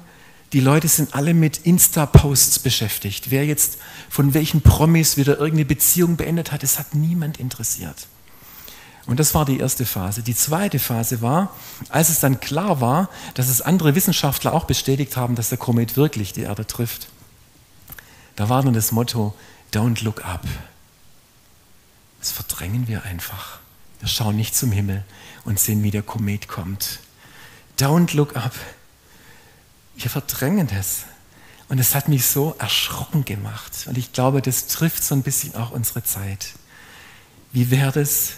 die 0.55 0.61
Leute 0.61 0.87
sind 0.87 1.15
alle 1.15 1.35
mit 1.35 1.59
Insta-Posts 1.67 2.61
beschäftigt. 2.61 3.33
Wer 3.33 3.45
jetzt 3.45 3.79
von 4.09 4.35
welchen 4.35 4.61
Promis 4.61 5.17
wieder 5.17 5.33
irgendeine 5.33 5.65
Beziehung 5.65 6.17
beendet 6.17 6.53
hat, 6.53 6.63
das 6.63 6.79
hat 6.79 6.95
niemand 6.95 7.41
interessiert. 7.41 8.07
Und 9.07 9.21
das 9.21 9.35
war 9.35 9.45
die 9.45 9.59
erste 9.59 9.85
Phase. 9.85 10.23
Die 10.23 10.35
zweite 10.35 10.79
Phase 10.79 11.21
war, 11.21 11.55
als 11.91 12.09
es 12.09 12.21
dann 12.21 12.41
klar 12.41 12.81
war, 12.81 13.11
dass 13.35 13.49
es 13.49 13.61
andere 13.61 13.95
Wissenschaftler 13.95 14.55
auch 14.55 14.65
bestätigt 14.65 15.17
haben, 15.17 15.35
dass 15.35 15.51
der 15.51 15.59
Komet 15.59 15.97
wirklich 15.97 16.33
die 16.33 16.43
Erde 16.43 16.67
trifft. 16.67 17.09
Da 18.37 18.49
war 18.49 18.63
dann 18.63 18.73
das 18.73 18.93
Motto, 18.93 19.35
don't 19.73 20.03
look 20.03 20.25
up. 20.25 20.47
Das 22.19 22.33
verdrängen 22.33 22.89
wir 22.89 23.03
einfach. 23.05 23.59
Wir 24.01 24.09
schauen 24.09 24.37
nicht 24.37 24.57
zum 24.57 24.73
Himmel 24.73 25.05
und 25.45 25.61
sehen, 25.61 25.83
wie 25.83 25.91
der 25.91 26.03
Komet 26.03 26.49
kommt. 26.49 27.01
Don't 27.79 28.17
look 28.17 28.37
up. 28.37 28.55
Wir 29.97 30.11
verdrängen 30.11 30.69
es. 30.71 31.03
Und 31.69 31.79
es 31.79 31.95
hat 31.95 32.09
mich 32.09 32.27
so 32.27 32.55
erschrocken 32.59 33.25
gemacht. 33.25 33.87
Und 33.87 33.99
ich 33.99 34.13
glaube, 34.13 34.43
das 34.43 34.67
trifft 34.67 35.03
so 35.05 35.15
ein 35.15 35.23
bisschen 35.23 35.55
auch 35.55 35.71
unsere 35.71 36.03
Zeit. 36.03 36.53
Wie 37.53 37.71
wäre 37.71 38.01
es, 38.01 38.35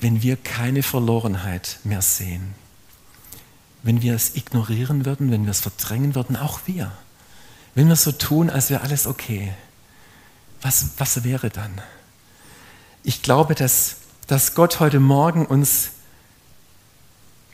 wenn 0.00 0.22
wir 0.22 0.36
keine 0.36 0.82
Verlorenheit 0.82 1.78
mehr 1.84 2.02
sehen? 2.02 2.54
Wenn 3.82 4.02
wir 4.02 4.14
es 4.14 4.34
ignorieren 4.34 5.04
würden, 5.04 5.30
wenn 5.30 5.44
wir 5.44 5.50
es 5.50 5.60
verdrängen 5.60 6.14
würden, 6.14 6.36
auch 6.36 6.60
wir. 6.66 6.92
Wenn 7.74 7.88
wir 7.88 7.96
so 7.96 8.12
tun, 8.12 8.50
als 8.50 8.70
wäre 8.70 8.82
alles 8.82 9.06
okay. 9.06 9.52
Was, 10.62 10.90
was 10.98 11.24
wäre 11.24 11.50
dann? 11.50 11.80
Ich 13.04 13.22
glaube, 13.22 13.54
dass, 13.54 13.96
dass 14.26 14.54
Gott 14.54 14.80
heute 14.80 14.98
Morgen 14.98 15.46
uns 15.46 15.90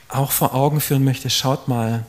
auch 0.07 0.31
vor 0.31 0.53
Augen 0.53 0.81
führen 0.81 1.03
möchte, 1.03 1.29
schaut 1.29 1.67
mal, 1.67 2.05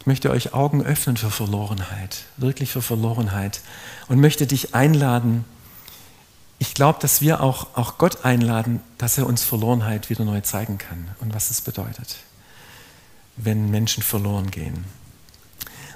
ich 0.00 0.06
möchte 0.06 0.30
euch 0.30 0.54
Augen 0.54 0.82
öffnen 0.82 1.16
für 1.16 1.30
Verlorenheit, 1.30 2.24
wirklich 2.36 2.70
für 2.70 2.82
Verlorenheit 2.82 3.60
und 4.08 4.20
möchte 4.20 4.46
dich 4.46 4.74
einladen. 4.74 5.44
Ich 6.58 6.74
glaube, 6.74 6.98
dass 7.00 7.20
wir 7.20 7.40
auch, 7.42 7.68
auch 7.74 7.98
Gott 7.98 8.24
einladen, 8.24 8.80
dass 8.98 9.18
er 9.18 9.26
uns 9.26 9.44
Verlorenheit 9.44 10.08
wieder 10.08 10.24
neu 10.24 10.40
zeigen 10.40 10.78
kann 10.78 11.08
und 11.20 11.34
was 11.34 11.50
es 11.50 11.60
bedeutet, 11.60 12.16
wenn 13.36 13.70
Menschen 13.70 14.02
verloren 14.02 14.50
gehen. 14.50 14.84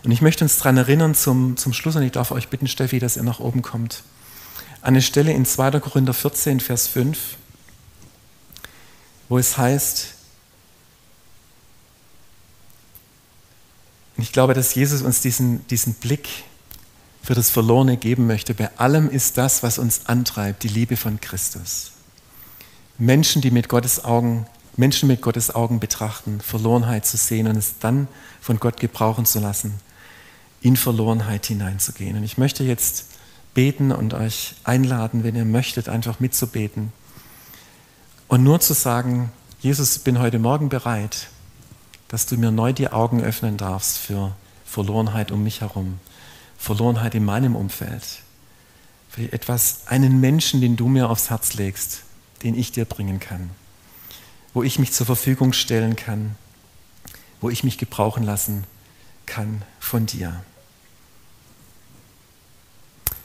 Und 0.05 0.13
ich 0.13 0.23
möchte 0.23 0.45
uns 0.45 0.59
daran 0.59 0.77
erinnern 0.77 1.15
zum, 1.15 1.57
zum 1.57 1.73
Schluss, 1.73 1.97
und 1.97 2.03
ich 2.03 2.13
darf 2.13 2.31
euch 2.31 2.49
bitten, 2.49 2.69
Steffi, 2.69 2.99
dass 2.99 3.17
ihr 3.17 3.23
nach 3.23 3.41
oben 3.41 3.63
kommt, 3.63 4.03
an 4.83 4.89
eine 4.89 5.03
Stelle 5.03 5.33
in 5.33 5.45
2. 5.45 5.81
Korinther 5.81 6.15
14, 6.15 6.61
Vers 6.61 6.87
5, 6.87 7.19
wo 9.29 9.39
es 9.39 9.59
heißt, 9.59 10.15
Und 14.21 14.25
ich 14.25 14.33
glaube, 14.33 14.53
dass 14.53 14.75
Jesus 14.75 15.01
uns 15.01 15.23
diesen, 15.23 15.67
diesen 15.69 15.95
Blick 15.95 16.29
für 17.23 17.35
das 17.35 17.51
Verlorene 17.51 17.97
geben 17.97 18.27
möchte. 18.27 18.55
Bei 18.55 18.71
allem 18.79 19.11
ist 19.11 19.39
das, 19.39 19.63
was 19.63 19.79
uns 19.79 20.07
antreibt, 20.07 20.63
die 20.63 20.69
Liebe 20.69 20.97
von 20.97 21.21
Christus. 21.21 21.93
Menschen, 22.99 23.43
die 23.43 23.51
mit 23.51 23.69
Gottes 23.69 24.05
Augen, 24.05 24.47
Menschen 24.77 25.07
mit 25.07 25.23
Gottes 25.23 25.55
Augen 25.55 25.81
betrachten, 25.81 26.41
Verlorenheit 26.41 27.07
zu 27.07 27.17
sehen 27.17 27.47
und 27.47 27.57
es 27.57 27.79
dann 27.79 28.09
von 28.41 28.59
Gott 28.59 28.79
gebrauchen 28.79 29.27
zu 29.27 29.41
lassen, 29.41 29.75
in 30.61 30.77
Verlorenheit 30.77 31.47
hineinzugehen. 31.47 32.17
Und 32.17 32.25
ich 32.25 32.39
möchte 32.39 32.65
jetzt 32.65 33.07
beten 33.55 33.93
und 33.93 34.15
euch 34.15 34.55
einladen, 34.65 35.25
wenn 35.25 35.35
ihr 35.35 35.45
möchtet, 35.45 35.89
einfach 35.89 36.21
mitzubeten 36.21 36.93
und 38.31 38.45
nur 38.45 38.61
zu 38.61 38.75
sagen, 38.75 39.33
Jesus, 39.61 39.97
ich 39.97 40.05
bin 40.05 40.21
heute 40.21 40.39
Morgen 40.39 40.69
bereit, 40.69 41.27
dass 42.07 42.27
du 42.27 42.37
mir 42.37 42.53
neu 42.53 42.73
die 42.73 42.89
Augen 42.89 43.21
öffnen 43.21 43.57
darfst 43.57 43.99
für 43.99 44.37
Verlorenheit 44.65 45.33
um 45.33 45.43
mich 45.43 45.63
herum, 45.63 45.99
Verlorenheit 46.61 47.15
in 47.15 47.25
meinem 47.25 47.57
Umfeld, 47.57 48.05
für 49.09 49.33
etwas, 49.33 49.87
einen 49.87 50.21
Menschen, 50.21 50.61
den 50.61 50.77
du 50.77 50.89
mir 50.89 51.09
aufs 51.09 51.31
Herz 51.31 51.55
legst, 51.55 52.03
den 52.43 52.55
ich 52.55 52.71
dir 52.71 52.85
bringen 52.85 53.19
kann, 53.19 53.49
wo 54.53 54.63
ich 54.63 54.79
mich 54.79 54.93
zur 54.93 55.07
Verfügung 55.07 55.55
stellen 55.55 55.97
kann, 55.97 56.37
wo 57.41 57.49
ich 57.49 57.65
mich 57.65 57.79
gebrauchen 57.79 58.23
lassen 58.23 58.65
kann 59.25 59.63
von 59.81 60.05
dir. 60.05 60.45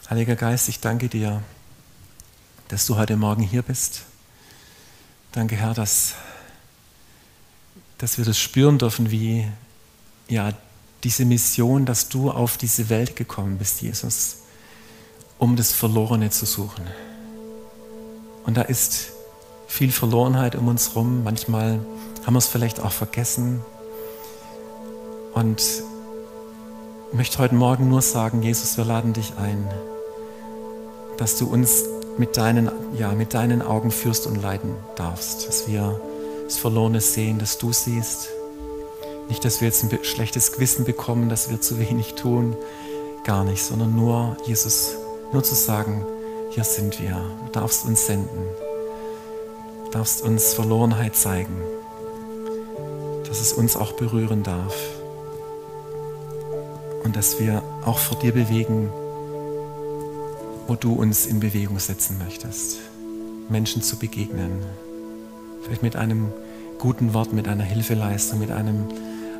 Heiliger 0.09 0.37
Geist, 0.37 0.69
ich 0.69 0.79
danke 0.79 1.09
dir, 1.09 1.43
dass 2.69 2.85
du 2.85 2.95
heute 2.95 3.17
Morgen 3.17 3.43
hier 3.43 3.63
bist. 3.63 4.03
Danke, 5.33 5.57
Herr, 5.57 5.73
dass, 5.73 6.15
dass 7.97 8.17
wir 8.17 8.23
das 8.23 8.39
spüren 8.39 8.77
dürfen, 8.77 9.11
wie 9.11 9.45
ja, 10.29 10.53
diese 11.05 11.23
Mission, 11.23 11.85
dass 11.85 12.09
du 12.09 12.31
auf 12.31 12.57
diese 12.57 12.89
Welt 12.89 13.15
gekommen 13.15 13.59
bist, 13.59 13.81
Jesus, 13.83 14.37
um 15.37 15.55
das 15.55 15.71
Verlorene 15.71 16.31
zu 16.31 16.47
suchen. 16.47 16.83
Und 18.43 18.57
da 18.57 18.63
ist 18.63 19.11
viel 19.67 19.91
Verlorenheit 19.91 20.55
um 20.55 20.67
uns 20.67 20.89
herum. 20.89 21.23
Manchmal 21.23 21.79
haben 22.25 22.33
wir 22.33 22.39
es 22.39 22.47
vielleicht 22.47 22.79
auch 22.79 22.91
vergessen. 22.91 23.61
Und 25.35 25.61
ich 25.61 27.13
möchte 27.13 27.37
heute 27.37 27.53
Morgen 27.53 27.87
nur 27.87 28.01
sagen, 28.01 28.41
Jesus, 28.41 28.75
wir 28.77 28.85
laden 28.85 29.13
dich 29.13 29.33
ein, 29.37 29.69
dass 31.17 31.37
du 31.37 31.45
uns 31.47 31.83
mit 32.17 32.35
deinen, 32.35 32.71
ja, 32.97 33.11
mit 33.11 33.35
deinen 33.35 33.61
Augen 33.61 33.91
führst 33.91 34.25
und 34.25 34.41
leiten 34.41 34.73
darfst, 34.95 35.47
dass 35.47 35.67
wir 35.67 36.01
das 36.45 36.57
Verlorene 36.57 36.99
sehen, 36.99 37.37
dass 37.37 37.59
du 37.59 37.71
siehst. 37.71 38.29
Nicht, 39.27 39.43
dass 39.43 39.61
wir 39.61 39.67
jetzt 39.67 39.83
ein 39.83 39.99
schlechtes 40.03 40.51
Gewissen 40.51 40.85
bekommen, 40.85 41.29
dass 41.29 41.49
wir 41.49 41.59
zu 41.59 41.79
wenig 41.79 42.13
tun, 42.15 42.55
gar 43.23 43.43
nicht, 43.43 43.63
sondern 43.63 43.95
nur, 43.95 44.37
Jesus, 44.45 44.95
nur 45.33 45.43
zu 45.43 45.55
sagen, 45.55 46.05
hier 46.51 46.63
sind 46.63 47.01
wir, 47.01 47.15
du 47.45 47.51
darfst 47.51 47.85
uns 47.85 48.05
senden, 48.05 48.45
du 49.85 49.91
darfst 49.91 50.21
uns 50.21 50.53
Verlorenheit 50.53 51.15
zeigen, 51.15 51.55
dass 53.27 53.41
es 53.41 53.51
uns 53.51 53.75
auch 53.75 53.93
berühren 53.93 54.43
darf. 54.43 54.75
Und 57.03 57.15
dass 57.15 57.39
wir 57.39 57.61
auch 57.83 57.99
vor 57.99 58.17
dir 58.17 58.31
bewegen, 58.31 58.89
wo 60.67 60.75
du 60.75 60.93
uns 60.93 61.25
in 61.25 61.39
Bewegung 61.39 61.77
setzen 61.77 62.17
möchtest, 62.17 62.77
Menschen 63.49 63.81
zu 63.81 63.97
begegnen. 63.97 64.65
Vielleicht 65.61 65.83
mit 65.83 65.95
einem 65.95 66.31
guten 66.79 67.13
Wort, 67.13 67.33
mit 67.33 67.47
einer 67.47 67.63
Hilfeleistung, 67.63 68.39
mit 68.39 68.51
einem 68.51 68.87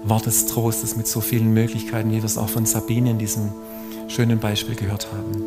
Wort 0.08 0.28
des 0.28 0.46
Trostes, 0.46 0.96
mit 0.96 1.08
so 1.08 1.20
vielen 1.20 1.54
Möglichkeiten, 1.54 2.12
wie 2.12 2.18
wir 2.18 2.26
es 2.26 2.38
auch 2.38 2.50
von 2.50 2.66
Sabine 2.66 3.10
in 3.10 3.18
diesem 3.18 3.52
schönen 4.08 4.40
Beispiel 4.40 4.76
gehört 4.76 5.08
haben. 5.12 5.44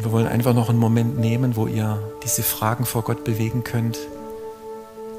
Wir 0.00 0.10
wollen 0.10 0.26
einfach 0.26 0.54
noch 0.54 0.70
einen 0.70 0.78
Moment 0.78 1.18
nehmen, 1.18 1.54
wo 1.54 1.66
ihr 1.66 2.02
diese 2.24 2.42
Fragen 2.42 2.86
vor 2.86 3.02
Gott 3.02 3.24
bewegen 3.24 3.62
könnt. 3.62 3.98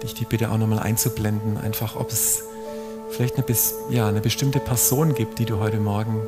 Dich 0.02 0.15
die 0.15 0.26
bitte 0.26 0.52
auch 0.52 0.58
nochmal 0.58 0.80
einzublenden, 0.80 1.58
einfach 1.58 1.96
ob 1.96 2.12
es 2.12 2.43
vielleicht 3.12 3.38
eine, 3.38 3.46
ja, 3.91 4.08
eine 4.08 4.19
bestimmte 4.19 4.60
Person 4.60 5.13
gibt, 5.13 5.38
die 5.38 5.46
du 5.46 5.60
heute 5.60 5.78
Morgen, 5.78 6.19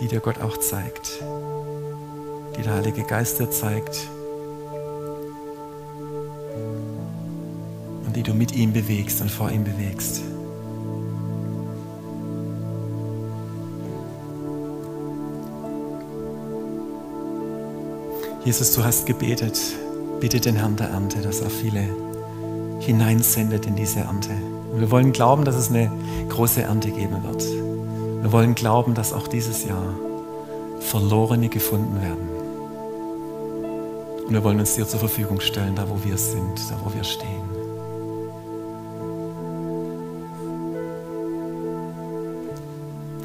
die 0.00 0.08
dir 0.08 0.20
Gott 0.20 0.42
auch 0.42 0.56
zeigt, 0.56 1.22
die 2.58 2.62
der 2.62 2.74
Heilige 2.74 3.04
Geist 3.04 3.38
dir 3.38 3.50
zeigt 3.50 4.10
die 8.14 8.22
du 8.22 8.34
mit 8.34 8.54
ihm 8.54 8.72
bewegst 8.72 9.20
und 9.20 9.30
vor 9.30 9.50
ihm 9.50 9.64
bewegst. 9.64 10.22
Jesus, 18.44 18.74
du 18.74 18.84
hast 18.84 19.06
gebetet, 19.06 19.58
bitte 20.20 20.38
den 20.38 20.56
Herrn 20.56 20.76
der 20.76 20.88
Ernte, 20.88 21.22
dass 21.22 21.40
er 21.40 21.48
viele 21.48 21.82
hineinsendet 22.80 23.66
in 23.66 23.74
diese 23.74 24.00
Ernte. 24.00 24.30
Und 24.70 24.80
wir 24.80 24.90
wollen 24.90 25.12
glauben, 25.12 25.44
dass 25.44 25.54
es 25.54 25.70
eine 25.70 25.90
große 26.28 26.62
Ernte 26.62 26.90
geben 26.90 27.22
wird. 27.22 27.42
Wir 28.22 28.32
wollen 28.32 28.54
glauben, 28.54 28.94
dass 28.94 29.12
auch 29.12 29.28
dieses 29.28 29.64
Jahr 29.64 29.94
Verlorene 30.80 31.48
gefunden 31.48 32.00
werden. 32.02 32.28
Und 34.26 34.32
wir 34.32 34.44
wollen 34.44 34.60
uns 34.60 34.74
dir 34.74 34.86
zur 34.86 35.00
Verfügung 35.00 35.40
stellen, 35.40 35.74
da 35.74 35.88
wo 35.88 35.96
wir 36.04 36.18
sind, 36.18 36.70
da 36.70 36.78
wo 36.84 36.92
wir 36.94 37.04
stehen. 37.04 37.53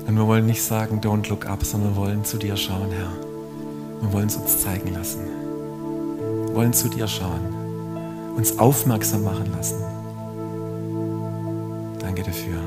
Und 0.10 0.18
wir 0.18 0.26
wollen 0.26 0.48
nicht 0.48 0.64
sagen, 0.64 1.02
don't 1.02 1.30
look 1.30 1.46
up, 1.46 1.64
sondern 1.64 1.92
wir 1.92 2.02
wollen 2.02 2.26
zu 2.26 2.40
dir 2.40 2.58
schauen, 2.58 2.90
Herr. 2.90 3.12
Wir 4.02 4.12
wollen 4.12 4.26
es 4.26 4.38
uns 4.38 4.58
zeigen 4.58 4.92
lassen. 4.92 5.20
Wir 6.48 6.56
wollen 6.56 6.74
zu 6.74 6.90
dir 6.90 7.08
schauen, 7.08 8.34
uns 8.36 8.58
aufmerksam 8.58 9.24
machen 9.24 9.54
lassen 9.56 9.78
Danke 12.00 12.24
dafür. 12.24 12.60